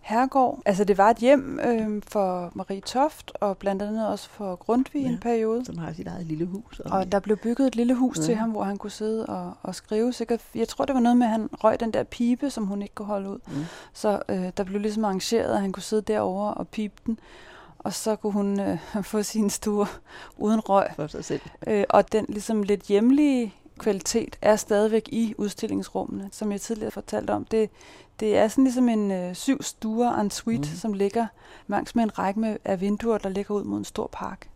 herregård. 0.00 0.62
Altså 0.64 0.84
det 0.84 0.98
var 0.98 1.10
et 1.10 1.16
hjem 1.16 1.60
øh, 1.64 2.02
for 2.08 2.50
Marie 2.54 2.80
Toft, 2.80 3.32
og 3.40 3.58
blandt 3.58 3.82
andet 3.82 4.08
også 4.08 4.30
for 4.30 4.56
Grundtvig 4.56 5.02
ja, 5.02 5.08
en 5.08 5.18
periode. 5.18 5.64
Som 5.64 5.78
har 5.78 5.92
sit 5.92 6.06
eget 6.06 6.26
lille 6.26 6.46
hus. 6.46 6.80
Og, 6.80 6.90
og 6.90 7.12
der 7.12 7.20
blev 7.20 7.36
bygget 7.36 7.66
et 7.66 7.76
lille 7.76 7.94
hus 7.94 8.18
ja. 8.18 8.22
til 8.22 8.34
ham, 8.34 8.50
hvor 8.50 8.62
han 8.62 8.76
kunne 8.76 8.90
sidde 8.90 9.26
og, 9.26 9.52
og 9.62 9.74
skrive. 9.74 10.12
Sikkert, 10.12 10.40
jeg 10.54 10.68
tror, 10.68 10.84
det 10.84 10.94
var 10.94 11.00
noget 11.00 11.16
med, 11.16 11.26
at 11.26 11.32
han 11.32 11.48
røg 11.52 11.80
den 11.80 11.90
der 11.90 12.02
pipe, 12.02 12.50
som 12.50 12.66
hun 12.66 12.82
ikke 12.82 12.94
kunne 12.94 13.06
holde 13.06 13.30
ud. 13.30 13.38
Mm. 13.46 13.64
Så 13.92 14.22
øh, 14.28 14.50
der 14.56 14.64
blev 14.64 14.80
ligesom 14.80 15.04
arrangeret, 15.04 15.54
at 15.54 15.60
han 15.60 15.72
kunne 15.72 15.82
sidde 15.82 16.02
derovre 16.02 16.54
og 16.54 16.68
pipe 16.68 16.94
den. 17.06 17.18
Og 17.78 17.92
så 17.92 18.16
kunne 18.16 18.32
hun 18.32 18.60
øh, 18.60 18.78
få 19.02 19.22
sin 19.22 19.50
stue 19.50 19.86
uden 20.36 20.60
røg. 20.60 20.90
For 20.96 21.06
sig 21.06 21.24
selv. 21.24 21.40
Øh, 21.66 21.84
og 21.88 22.12
den 22.12 22.26
ligesom 22.28 22.62
lidt 22.62 22.82
hjemlige 22.82 23.54
kvalitet 23.78 24.38
er 24.42 24.56
stadigvæk 24.56 25.08
i 25.12 25.34
udstillingsrummene, 25.38 26.28
som 26.32 26.52
jeg 26.52 26.60
tidligere 26.60 26.90
fortalte 26.90 27.30
om. 27.30 27.44
Det, 27.44 27.70
det 28.20 28.36
er 28.36 28.48
sådan 28.48 28.64
ligesom 28.64 28.88
en 28.88 29.10
øh, 29.10 29.34
syv 29.34 29.62
stuer 29.62 30.10
og 30.10 30.20
en 30.20 30.30
suite, 30.30 30.68
mm. 30.70 30.76
som 30.76 30.92
ligger 30.92 31.26
langs 31.66 31.94
med 31.94 32.04
en 32.04 32.18
række 32.18 32.40
med, 32.40 32.56
af 32.64 32.80
vinduer, 32.80 33.18
der 33.18 33.28
ligger 33.28 33.54
ud 33.54 33.64
mod 33.64 33.78
en 33.78 33.84
stor 33.84 34.08
park. 34.12 34.48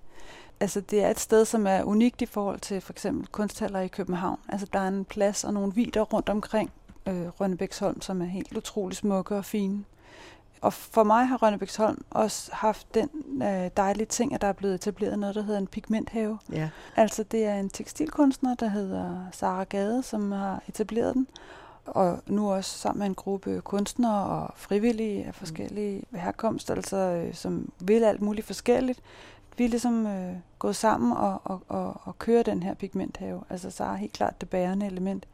Altså 0.61 0.81
det 0.81 1.05
er 1.05 1.11
et 1.11 1.21
sted, 1.21 1.45
som 1.45 1.67
er 1.67 1.83
unikt 1.83 2.23
i 2.23 2.27
forhold 2.27 2.61
til 2.61 2.81
for 2.81 2.93
eksempel 2.93 3.27
kunsthaller 3.27 3.81
i 3.81 3.89
København. 3.89 4.39
Altså 4.49 4.67
der 4.73 4.79
er 4.79 4.89
en 4.89 5.05
plads 5.05 5.45
og 5.45 5.55
nogle 5.55 5.75
vider 5.75 6.03
rundt 6.03 6.29
omkring 6.29 6.71
øh, 7.07 7.29
Rønnebæksholm, 7.29 8.01
som 8.01 8.23
er 8.23 8.27
helt 8.27 8.57
utrolig 8.57 8.97
smukke 8.97 9.37
og 9.37 9.45
fine. 9.45 9.85
Og 10.63 10.73
for 10.73 11.05
mig 11.05 11.27
har 11.27 11.37
Rønnebæksholm 11.37 12.05
også 12.11 12.51
haft 12.53 12.95
den 12.95 13.09
øh, 13.43 13.71
dejlige 13.77 14.07
ting, 14.07 14.35
at 14.35 14.41
der 14.41 14.47
er 14.47 14.53
blevet 14.53 14.75
etableret 14.75 15.19
noget, 15.19 15.35
der 15.35 15.43
hedder 15.43 15.61
en 15.61 15.67
pigmenthave. 15.67 16.39
Ja. 16.53 16.69
Altså 16.97 17.23
det 17.23 17.45
er 17.45 17.55
en 17.55 17.69
tekstilkunstner, 17.69 18.55
der 18.55 18.69
hedder 18.69 19.27
Sara 19.33 19.65
Gade, 19.65 20.03
som 20.03 20.33
har 20.33 20.63
etableret 20.69 21.15
den 21.15 21.27
og 21.87 22.19
nu 22.27 22.53
også 22.53 22.79
sammen 22.79 22.99
med 22.99 23.07
en 23.07 23.15
gruppe 23.15 23.61
kunstnere 23.61 24.25
og 24.25 24.51
frivillige 24.57 25.25
af 25.25 25.35
forskellige 25.35 26.03
herkomst, 26.13 26.71
altså 26.71 26.97
øh, 26.97 27.35
som 27.35 27.73
vil 27.81 28.05
alt 28.05 28.23
muligt 28.23 28.47
forskelligt. 28.47 29.01
Vi 29.59 29.65
er 29.65 29.69
ligesom 29.69 30.07
øh, 30.07 30.35
gået 30.59 30.77
sammen 30.77 31.13
og, 31.13 31.41
og, 31.45 31.63
og, 31.69 32.01
og 32.05 32.19
kører 32.19 32.43
den 32.43 32.63
her 32.63 32.75
pigmenthave. 32.75 33.43
Altså 33.51 33.71
så 33.71 33.85
er 33.85 33.95
helt 33.95 34.13
klart 34.13 34.41
det 34.41 34.51
bærende 34.51 34.87
element. 34.87 35.27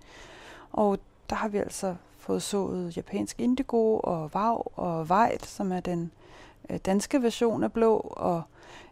Og 0.73 0.99
der 1.31 1.37
har 1.37 1.49
vi 1.49 1.59
altså 1.59 1.95
fået 2.29 2.43
sået 2.43 2.97
japansk 2.97 3.41
indigo 3.41 3.99
og 3.99 4.35
vav 4.35 4.73
og 4.77 5.09
vejt, 5.09 5.47
som 5.47 5.73
er 5.73 5.81
den 5.81 6.11
øh, 6.71 6.79
danske 6.79 7.23
version 7.23 7.65
af 7.65 7.73
blå, 7.73 7.97
og 7.97 8.43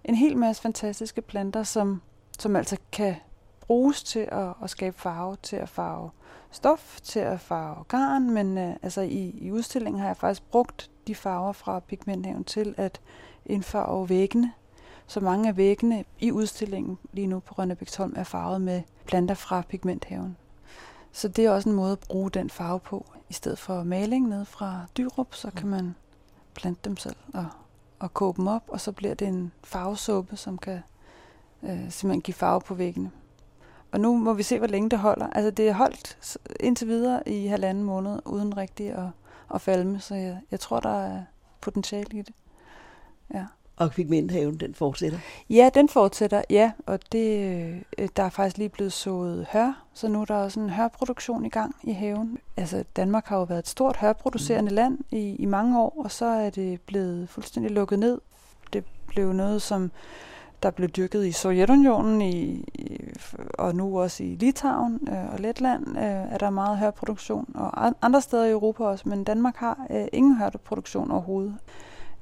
en 0.05 0.15
hel 0.15 0.37
masse 0.37 0.63
fantastiske 0.63 1.23
planter, 1.23 1.63
som, 1.63 2.03
som 2.39 2.57
altså 2.57 2.77
kan 2.93 3.15
bruges 3.61 4.03
til 4.03 4.29
at, 4.33 4.49
at 4.63 4.71
skabe 4.71 4.99
farve, 4.99 5.37
til 5.43 5.57
at 5.57 5.69
farve 5.69 6.11
stof 6.51 7.01
til 7.03 7.21
at 7.21 7.41
farve 7.41 7.85
garn, 7.89 8.31
men 8.31 8.59
øh, 8.59 8.77
altså 8.83 9.01
i, 9.01 9.35
i 9.39 9.53
udstillingen 9.53 10.01
har 10.01 10.07
jeg 10.07 10.17
faktisk 10.17 10.43
brugt 10.51 10.91
de 11.07 11.15
farver 11.15 11.53
fra 11.53 11.81
pigmenthaven 11.81 12.45
til 12.45 12.75
at 12.77 13.01
indfarve 13.47 14.09
væggene. 14.09 14.53
Så 15.07 15.21
mange 15.21 15.49
af 15.49 15.57
væggene 15.57 16.05
i 16.21 16.33
udstillingen 16.33 16.99
lige 17.13 17.27
nu 17.27 17.41
på 17.41 17.55
Rønnebæksholm 17.59 18.15
er 18.17 18.25
farvet 18.25 18.61
med 18.61 18.83
planter 19.07 19.35
fra 19.35 19.63
pigmenthaven. 19.69 20.37
Så 21.13 21.29
det 21.29 21.45
er 21.45 21.51
også 21.51 21.69
en 21.69 21.75
måde 21.75 21.93
at 21.93 22.01
bruge 22.01 22.31
den 22.31 22.51
farve 22.51 22.81
på. 22.81 23.07
I 23.29 23.33
stedet 23.33 23.59
for 23.59 23.83
maling 23.83 24.29
ned 24.29 24.45
fra 24.45 24.87
Dyrup, 24.97 25.35
så 25.35 25.51
kan 25.51 25.69
man 25.69 25.95
plante 26.55 26.81
dem 26.85 26.97
selv 26.97 27.17
og, 27.35 27.47
og 27.99 28.15
koge 28.15 28.35
dem 28.35 28.47
op, 28.47 28.65
og 28.69 28.81
så 28.81 28.93
bliver 28.93 29.15
det 29.15 29.29
en 29.29 29.53
farvesuppe, 29.65 30.37
som 30.37 30.59
kan 30.59 30.81
øh, 31.63 31.91
simpelthen 31.91 32.23
give 32.23 32.35
farve 32.35 32.61
på 32.61 32.75
væggene. 32.75 33.11
Og 33.93 34.01
nu 34.01 34.17
må 34.17 34.33
vi 34.33 34.43
se, 34.43 34.59
hvor 34.59 34.67
længe 34.67 34.91
det 34.91 34.99
holder. 34.99 35.27
Altså 35.27 35.51
det 35.51 35.69
er 35.69 35.73
holdt 35.73 36.39
indtil 36.61 36.89
videre 36.89 37.29
i 37.29 37.47
halvanden 37.47 37.85
måned, 37.85 38.19
uden 38.25 38.57
rigtig 38.57 38.91
at, 38.91 39.09
at 39.55 39.61
falme, 39.61 40.01
så 40.01 40.15
jeg, 40.15 40.41
jeg 40.51 40.61
tror, 40.61 40.81
der 40.81 41.03
er 41.03 41.23
potentiale 41.61 42.19
i 42.19 42.23
det. 42.23 42.35
Ja. 43.35 43.47
Og 43.77 43.91
pigmenthaven, 43.91 44.57
den 44.57 44.75
fortsætter? 44.75 45.19
Ja, 45.51 45.71
den 45.75 45.89
fortsætter, 45.89 46.43
ja. 46.51 46.73
Og 46.87 46.99
det, 47.13 47.57
øh, 47.99 48.09
der 48.17 48.23
er 48.23 48.31
faktisk 48.31 48.59
lige 48.59 48.69
blevet 48.69 48.93
sået 48.93 49.47
hør, 49.51 49.85
så 49.95 50.09
nu 50.09 50.21
er 50.21 50.25
der 50.25 50.35
også 50.35 50.61
en 50.61 50.71
hørproduktion 50.71 51.47
i 51.47 51.49
gang 51.49 51.77
i 51.83 51.93
haven. 51.93 52.39
Altså, 52.57 52.85
Danmark 52.97 53.27
har 53.27 53.37
jo 53.37 53.43
været 53.43 53.59
et 53.59 53.69
stort 53.69 53.97
hørproducerende 53.97 54.71
mm. 54.71 54.75
land 54.75 54.99
i, 55.11 55.37
i 55.39 55.45
mange 55.45 55.81
år, 55.81 56.03
og 56.05 56.11
så 56.11 56.27
er 56.27 56.51
det 56.51 56.81
blevet 56.81 57.29
fuldstændig 57.29 57.73
lukket 57.73 57.99
ned. 57.99 58.21
Det 58.73 58.85
blev 59.07 59.33
noget, 59.33 59.63
som 59.63 59.91
der 60.63 60.71
blev 60.71 60.89
dyrket 60.89 61.27
i 61.27 61.33
Sovjetunionen 61.33 62.23
i, 62.23 62.65
i, 62.75 63.01
og 63.59 63.75
nu 63.75 64.01
også 64.01 64.25
i 64.25 64.27
Litauen 64.27 65.09
øh, 65.09 65.33
og 65.33 65.39
Letland 65.39 65.89
øh, 65.89 66.05
er 66.05 66.39
der 66.39 66.51
meget 66.51 66.79
hørproduktion, 66.79 67.53
og 67.55 67.95
andre 68.03 68.23
steder 68.23 68.45
i 68.45 68.51
Europa 68.51 68.85
også, 68.85 69.09
men 69.09 69.25
Danmark 69.25 69.57
har 69.57 69.87
øh, 69.91 70.07
ingen 70.13 70.37
hørproduktion 70.37 71.11
overhovedet. 71.11 71.57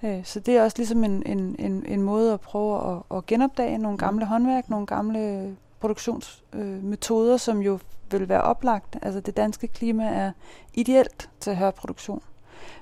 Øh, 0.05 0.25
så 0.25 0.41
det 0.41 0.57
er 0.57 0.63
også 0.63 0.77
ligesom 0.79 1.05
en, 1.05 1.23
en, 1.27 1.57
en, 1.59 1.87
en 1.87 2.03
måde 2.03 2.33
at 2.33 2.41
prøve 2.41 2.97
at, 3.11 3.17
at 3.17 3.27
genopdage 3.27 3.79
nogle 3.79 3.99
gamle 3.99 4.27
håndværk, 4.27 4.71
nogle 4.71 4.87
gamle 4.87 5.57
produktionsmetoder, 5.81 7.35
øh, 7.35 7.41
som 7.41 7.61
jo 7.61 7.79
vil 8.11 8.29
være 8.29 8.43
oplagt. 8.43 8.97
Altså 9.03 9.21
det 9.21 9.37
danske 9.37 9.69
klima 9.69 10.05
er 10.05 10.33
ideelt 10.75 11.31
til 11.41 11.57
hørproduktion. 11.57 12.23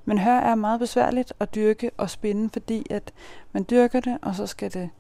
Men 0.05 0.19
hør 0.19 0.39
er 0.39 0.55
meget 0.55 0.81
besværligt 0.81 1.33
at 1.41 1.55
dyrke 1.55 1.91
og 1.97 2.11
spinde, 2.11 2.51
fordi 2.53 2.87
at 2.91 3.13
man 3.53 3.67
dyrker 3.71 4.01
det, 4.01 4.19
og 4.23 4.35
så 4.35 4.47
skal 4.47 4.73
det 4.73 4.91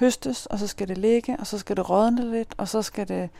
høstes, 0.00 0.46
og 0.46 0.58
så 0.58 0.66
skal 0.66 0.88
det 0.88 0.98
ligge, 0.98 1.36
og 1.38 1.46
så 1.46 1.58
skal 1.58 1.76
det 1.76 1.90
rådne 1.90 2.30
lidt, 2.30 2.54
og 2.56 2.68
så 2.68 2.82
skal 2.82 3.08
det 3.08 3.30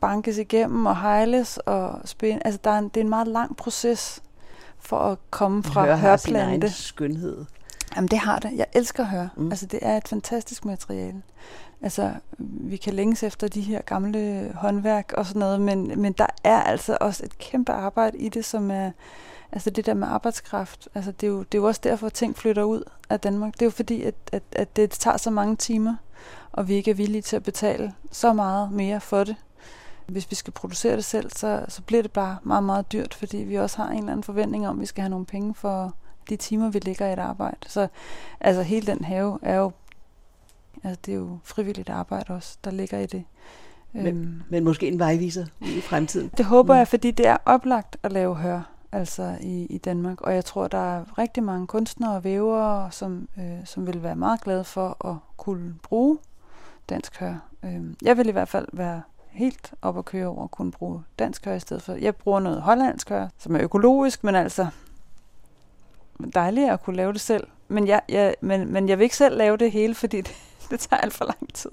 bankes 0.00 0.38
igennem 0.38 0.86
og 0.86 1.00
hejles 1.00 1.58
og 1.58 2.00
spinde. 2.04 2.42
Altså 2.44 2.60
der 2.64 2.70
er 2.70 2.78
en, 2.78 2.88
det 2.88 2.96
er 2.96 3.00
en 3.04 3.08
meget 3.08 3.28
lang 3.28 3.56
proces 3.56 4.22
for 4.78 4.98
at 4.98 5.18
komme 5.30 5.62
fra 5.62 5.84
hør 5.84 5.96
hørplante. 5.96 6.70
Sin 6.70 6.82
skønhed. 6.82 7.44
Jamen 7.96 8.08
det 8.08 8.18
har 8.18 8.38
det. 8.38 8.52
Jeg 8.56 8.66
elsker 8.72 9.02
at 9.02 9.08
høre. 9.08 9.28
Mm. 9.36 9.50
Altså 9.50 9.66
det 9.66 9.78
er 9.82 9.96
et 9.96 10.08
fantastisk 10.08 10.64
materiale. 10.64 11.22
Altså 11.82 12.12
vi 12.38 12.76
kan 12.76 12.94
længes 12.94 13.22
efter 13.22 13.48
de 13.48 13.60
her 13.60 13.82
gamle 13.82 14.52
håndværk 14.54 15.12
og 15.16 15.26
sådan 15.26 15.40
noget, 15.40 15.60
men, 15.60 16.00
men 16.00 16.12
der 16.12 16.26
er 16.44 16.62
altså 16.62 16.98
også 17.00 17.24
et 17.24 17.38
kæmpe 17.38 17.72
arbejde 17.72 18.18
i 18.18 18.28
det, 18.28 18.44
som 18.44 18.70
er 18.70 18.90
Altså 19.52 19.70
det 19.70 19.86
der 19.86 19.94
med 19.94 20.08
arbejdskraft, 20.08 20.88
altså 20.94 21.12
det 21.12 21.26
er, 21.26 21.30
jo, 21.30 21.38
det 21.38 21.58
er 21.58 21.62
jo 21.62 21.66
også 21.66 21.80
derfor, 21.84 22.06
at 22.06 22.12
ting 22.12 22.36
flytter 22.36 22.62
ud 22.62 22.82
af 23.10 23.20
Danmark. 23.20 23.52
Det 23.52 23.62
er 23.62 23.66
jo 23.66 23.70
fordi, 23.70 24.02
at, 24.02 24.14
at, 24.32 24.42
at 24.52 24.76
det 24.76 24.90
tager 24.90 25.16
så 25.16 25.30
mange 25.30 25.56
timer, 25.56 25.96
og 26.52 26.68
vi 26.68 26.74
ikke 26.74 26.90
er 26.90 26.94
villige 26.94 27.22
til 27.22 27.36
at 27.36 27.42
betale 27.42 27.94
så 28.10 28.32
meget 28.32 28.72
mere 28.72 29.00
for 29.00 29.24
det. 29.24 29.36
Hvis 30.06 30.30
vi 30.30 30.36
skal 30.36 30.52
producere 30.52 30.96
det 30.96 31.04
selv, 31.04 31.30
så, 31.30 31.64
så 31.68 31.82
bliver 31.82 32.02
det 32.02 32.12
bare 32.12 32.36
meget, 32.42 32.64
meget 32.64 32.92
dyrt, 32.92 33.14
fordi 33.14 33.36
vi 33.36 33.54
også 33.54 33.76
har 33.76 33.88
en 33.88 33.98
eller 33.98 34.12
anden 34.12 34.24
forventning 34.24 34.68
om, 34.68 34.76
at 34.76 34.80
vi 34.80 34.86
skal 34.86 35.02
have 35.02 35.10
nogle 35.10 35.26
penge 35.26 35.54
for 35.54 35.94
de 36.32 36.36
timer, 36.36 36.70
vi 36.70 36.78
ligger 36.78 37.06
i 37.06 37.12
et 37.12 37.18
arbejde. 37.18 37.56
Så 37.66 37.88
altså 38.40 38.62
hele 38.62 38.86
den 38.86 39.04
have 39.04 39.38
er 39.42 39.56
jo, 39.56 39.72
altså 40.84 41.00
det 41.06 41.12
er 41.12 41.18
jo 41.18 41.38
frivilligt 41.44 41.90
arbejde 41.90 42.34
også, 42.34 42.58
der 42.64 42.70
ligger 42.70 42.98
i 42.98 43.06
det. 43.06 43.24
Men, 43.92 44.06
øhm, 44.06 44.42
men 44.48 44.64
måske 44.64 44.88
en 44.88 44.98
vejviser 44.98 45.46
i 45.60 45.80
fremtiden. 45.80 46.30
Det 46.36 46.44
håber 46.44 46.74
mm. 46.74 46.78
jeg, 46.78 46.88
fordi 46.88 47.10
det 47.10 47.26
er 47.26 47.36
oplagt 47.44 47.96
at 48.02 48.12
lave 48.12 48.34
hør 48.34 48.72
altså 48.92 49.36
i, 49.40 49.66
i 49.66 49.78
Danmark. 49.78 50.20
Og 50.20 50.34
jeg 50.34 50.44
tror, 50.44 50.68
der 50.68 50.98
er 50.98 51.18
rigtig 51.18 51.42
mange 51.42 51.66
kunstnere 51.66 52.16
og 52.16 52.24
vævere, 52.24 52.92
som, 52.92 53.28
øh, 53.38 53.64
som 53.64 53.86
vil 53.86 54.02
være 54.02 54.16
meget 54.16 54.40
glade 54.40 54.64
for 54.64 55.06
at 55.08 55.16
kunne 55.36 55.74
bruge 55.82 56.18
dansk 56.88 57.20
hør. 57.20 57.34
Øh, 57.64 57.82
jeg 58.02 58.16
vil 58.16 58.28
i 58.28 58.32
hvert 58.32 58.48
fald 58.48 58.68
være 58.72 59.02
helt 59.30 59.74
op 59.82 59.98
at 59.98 60.04
køre 60.04 60.26
over 60.26 60.44
at 60.44 60.50
kunne 60.50 60.72
bruge 60.72 61.02
dansk 61.18 61.44
hør 61.44 61.54
i 61.54 61.60
stedet 61.60 61.82
for. 61.82 61.92
Jeg 61.92 62.16
bruger 62.16 62.40
noget 62.40 62.62
hollandsk 62.62 63.08
hør, 63.08 63.28
som 63.38 63.56
er 63.56 63.62
økologisk, 63.62 64.24
men 64.24 64.34
altså 64.34 64.66
dejligt 66.34 66.70
at 66.70 66.82
kunne 66.82 66.96
lave 66.96 67.12
det 67.12 67.20
selv. 67.20 67.46
Men 67.68 67.86
jeg, 67.86 68.00
jeg, 68.08 68.34
men, 68.40 68.72
men 68.72 68.88
jeg 68.88 68.98
vil 68.98 69.04
ikke 69.04 69.16
selv 69.16 69.36
lave 69.36 69.56
det 69.56 69.72
hele, 69.72 69.94
fordi 69.94 70.20
det, 70.20 70.34
det 70.70 70.80
tager 70.80 71.00
alt 71.00 71.14
for 71.14 71.24
lang 71.24 71.54
tid. 71.54 71.70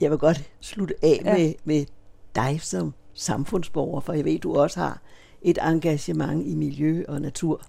Jeg 0.00 0.10
vil 0.10 0.18
godt 0.18 0.50
slutte 0.60 0.94
af 1.02 1.20
ja. 1.24 1.34
med, 1.34 1.54
med 1.64 1.86
dig 2.34 2.60
som 2.62 2.94
samfundsborger, 3.14 4.00
for 4.00 4.12
jeg 4.12 4.24
ved, 4.24 4.38
du 4.38 4.56
også 4.56 4.80
har 4.80 5.00
et 5.42 5.58
engagement 5.62 6.46
i 6.46 6.54
miljø 6.54 7.04
og 7.08 7.20
natur. 7.20 7.60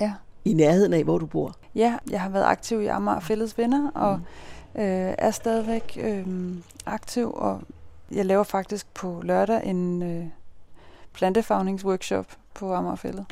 Ja. 0.00 0.12
I 0.44 0.52
nærheden 0.52 0.92
af, 0.92 1.04
hvor 1.04 1.18
du 1.18 1.26
bor. 1.26 1.54
Ja, 1.74 1.96
jeg 2.10 2.20
har 2.20 2.28
været 2.28 2.44
aktiv 2.44 2.82
i 2.82 2.86
Amager 2.86 3.20
Fælles 3.20 3.58
Venner, 3.58 3.90
og 3.90 4.18
mm. 4.74 4.80
øh, 4.80 5.14
er 5.18 5.30
stadigvæk 5.30 5.98
øh, 6.00 6.26
aktiv, 6.86 7.32
og 7.34 7.62
jeg 8.12 8.26
laver 8.26 8.42
faktisk 8.42 8.94
på 8.94 9.20
lørdag 9.24 9.66
en 9.66 10.02
øh, 10.02 10.26
plantefagningsworkshop 11.12 12.26
på 12.54 12.74
Amager 12.74 12.96
Fællet. 12.96 13.26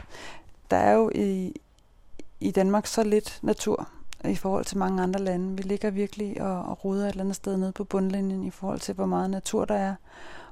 Der 0.74 0.80
er 0.80 0.92
jo 0.92 1.10
i, 1.14 1.54
i 2.40 2.50
Danmark 2.50 2.86
så 2.86 3.04
lidt 3.04 3.38
natur 3.42 3.88
i 4.24 4.34
forhold 4.34 4.64
til 4.64 4.78
mange 4.78 5.02
andre 5.02 5.20
lande. 5.20 5.56
Vi 5.56 5.62
ligger 5.62 5.90
virkelig 5.90 6.42
og, 6.42 6.62
og 6.62 6.84
roder 6.84 7.04
et 7.04 7.10
eller 7.10 7.24
andet 7.24 7.36
sted 7.36 7.56
nede 7.56 7.72
på 7.72 7.84
bundlinjen 7.84 8.44
i 8.44 8.50
forhold 8.50 8.80
til, 8.80 8.94
hvor 8.94 9.06
meget 9.06 9.30
natur 9.30 9.64
der 9.64 9.74
er. 9.74 9.94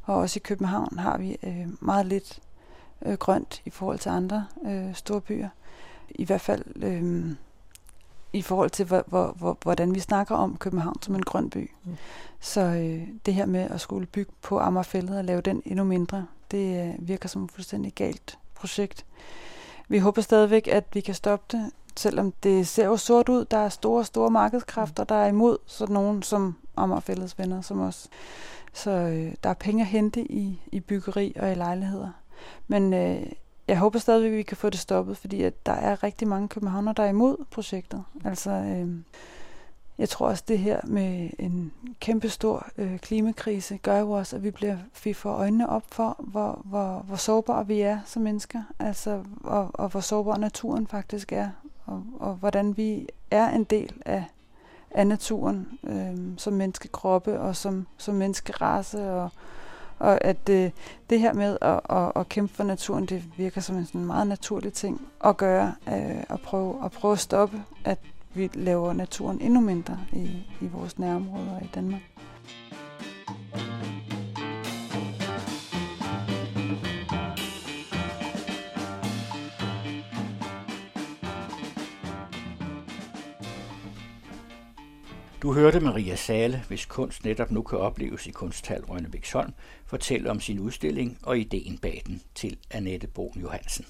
Og 0.03 0.17
også 0.17 0.39
i 0.39 0.45
København 0.45 0.99
har 0.99 1.19
vi 1.19 1.37
øh, 1.43 1.67
meget 1.81 2.07
lidt 2.07 2.41
øh, 3.07 3.15
grønt 3.15 3.63
i 3.65 3.71
forhold 3.71 3.99
til 3.99 4.09
andre 4.09 4.47
øh, 4.65 4.95
store 4.95 5.21
byer. 5.21 5.49
I 6.11 6.25
hvert 6.25 6.41
fald 6.41 6.65
øh, 6.77 7.35
i 8.33 8.43
forhold 8.43 8.71
til, 8.71 8.87
hvor, 8.87 9.05
hvor, 9.07 9.35
hvor, 9.39 9.59
hvordan 9.63 9.95
vi 9.95 10.01
snakker 10.01 10.35
om 10.35 10.57
København 10.57 11.03
som 11.03 11.15
en 11.15 11.23
grøn 11.23 11.51
by. 11.51 11.71
Mm. 11.85 11.97
Så 12.41 12.61
øh, 12.61 13.09
det 13.27 13.35
her 13.35 13.47
med 13.47 13.61
at 13.71 13.81
skulle 13.81 14.07
bygge 14.07 14.33
på 14.43 14.59
Amagerfældet 14.59 15.19
og 15.19 15.25
lave 15.25 15.41
den 15.41 15.63
endnu 15.65 15.85
mindre, 15.85 16.27
det 16.51 16.89
øh, 16.89 17.09
virker 17.09 17.29
som 17.29 17.45
et 17.45 17.53
fuldstændig 17.53 17.93
galt 17.93 18.39
projekt. 18.55 19.05
Vi 19.93 19.99
håber 19.99 20.23
stadigvæk, 20.23 20.69
at 20.69 20.85
vi 20.93 21.01
kan 21.01 21.15
stoppe 21.15 21.57
det, 21.57 21.71
selvom 21.97 22.33
det 22.43 22.69
ser 22.69 22.87
jo 22.87 22.97
sort 22.97 23.29
ud. 23.29 23.45
Der 23.45 23.57
er 23.57 23.69
store, 23.69 24.05
store 24.05 24.31
markedskræfter, 24.31 25.05
der 25.05 25.15
er 25.15 25.29
imod 25.29 25.57
sådan 25.67 25.95
nogen 25.95 26.23
som 26.23 26.57
Amagerfældets 26.77 27.39
venner 27.39 27.61
som 27.61 27.81
os. 27.81 28.09
Så 28.73 28.91
øh, 28.91 29.35
der 29.45 29.51
er 29.51 29.55
penge 29.55 29.83
at 29.83 29.87
hente 29.87 30.33
i, 30.33 30.61
i 30.73 30.81
byggeri 30.81 31.33
og 31.37 31.53
i 31.53 31.55
lejligheder. 31.55 32.11
Men 32.69 32.95
øh, 32.95 33.27
jeg 33.69 33.79
håber 33.79 33.99
stadigvæk, 33.99 34.31
at 34.31 34.37
vi 34.37 34.43
kan 34.43 34.57
få 34.57 34.71
det 34.71 34.81
stoppet, 34.81 35.17
fordi 35.17 35.43
at 35.43 35.67
der 35.67 35.73
er 35.73 36.03
rigtig 36.03 36.29
mange 36.29 36.49
københavner, 36.49 36.93
der 36.93 37.03
er 37.03 37.09
imod 37.09 37.37
projektet. 37.51 38.05
Altså, 38.25 38.51
øh, 38.51 38.89
jeg 40.03 40.09
tror 40.09 40.29
også, 40.29 40.45
det 40.49 40.59
her 40.59 40.81
med 40.85 41.31
en 41.39 41.73
kæmpe 42.01 42.29
stor 42.29 42.67
øh, 42.79 42.99
klimakrise 42.99 43.77
gør 43.77 43.99
jo 43.99 44.11
også, 44.11 44.37
at 44.37 44.43
vi 44.43 44.51
bliver 44.51 44.77
vi 45.05 45.13
får 45.13 45.33
øjnene 45.33 45.69
op 45.69 45.83
for, 45.89 46.17
hvor, 46.19 46.63
hvor, 46.65 47.05
hvor 47.07 47.17
sårbare 47.17 47.67
vi 47.67 47.81
er 47.81 47.99
som 48.07 48.23
mennesker, 48.23 48.63
altså, 48.79 49.23
og, 49.45 49.71
og 49.75 49.89
hvor 49.89 50.01
sårbar 50.01 50.37
naturen 50.37 50.87
faktisk 50.87 51.33
er, 51.33 51.49
og, 51.87 52.05
og 52.21 52.35
hvordan 52.35 52.77
vi 52.77 53.09
er 53.31 53.51
en 53.51 53.65
del 53.65 53.93
af, 54.07 54.25
af 54.91 55.07
naturen 55.07 55.79
øh, 55.85 56.39
som 56.39 56.53
menneskekroppe 56.53 57.41
og 57.41 57.57
som, 57.57 57.87
som 57.99 58.15
menneskerace 58.15 59.11
og, 59.11 59.31
og 59.99 60.25
at 60.25 60.49
øh, 60.49 60.71
det 61.11 61.21
her 61.21 61.33
med 61.33 61.59
at, 61.61 61.81
at, 61.91 62.13
at 62.17 62.29
kæmpe 62.29 62.55
for 62.55 62.65
naturen, 62.65 63.07
det 63.07 63.25
virker 63.37 63.61
som 63.61 63.77
en 63.77 63.87
sådan 63.87 64.05
meget 64.05 64.27
naturlig 64.27 64.73
ting 64.73 65.09
at 65.25 65.37
gøre, 65.37 65.75
øh, 65.89 66.23
at, 66.29 66.41
prøve, 66.41 66.85
at 66.85 66.93
prøve 66.93 67.13
at 67.13 67.19
stoppe, 67.19 67.63
at 67.85 67.99
vi 68.35 68.51
laver 68.55 68.93
naturen 68.93 69.41
endnu 69.41 69.61
mindre 69.61 69.99
i, 70.13 70.29
i 70.61 70.67
vores 70.67 70.99
nærområder 70.99 71.61
i 71.61 71.69
Danmark. 71.75 72.03
Du 85.43 85.53
hørte 85.53 85.81
Maria 85.81 86.17
Sale, 86.17 86.63
hvis 86.69 86.87
kunst 86.87 87.25
netop 87.25 87.51
nu 87.51 87.63
kan 87.63 87.79
opleves 87.79 88.27
i 88.27 88.31
Kunsthal 88.31 88.85
Rønnebæksholm, 88.85 89.53
fortælle 89.87 90.31
om 90.31 90.41
sin 90.41 90.59
udstilling 90.59 91.19
og 91.23 91.39
ideen 91.39 91.79
bag 91.79 92.03
den 92.07 92.23
til 92.35 92.57
Annette 92.71 93.07
Brun 93.07 93.41
Johansen. 93.41 93.87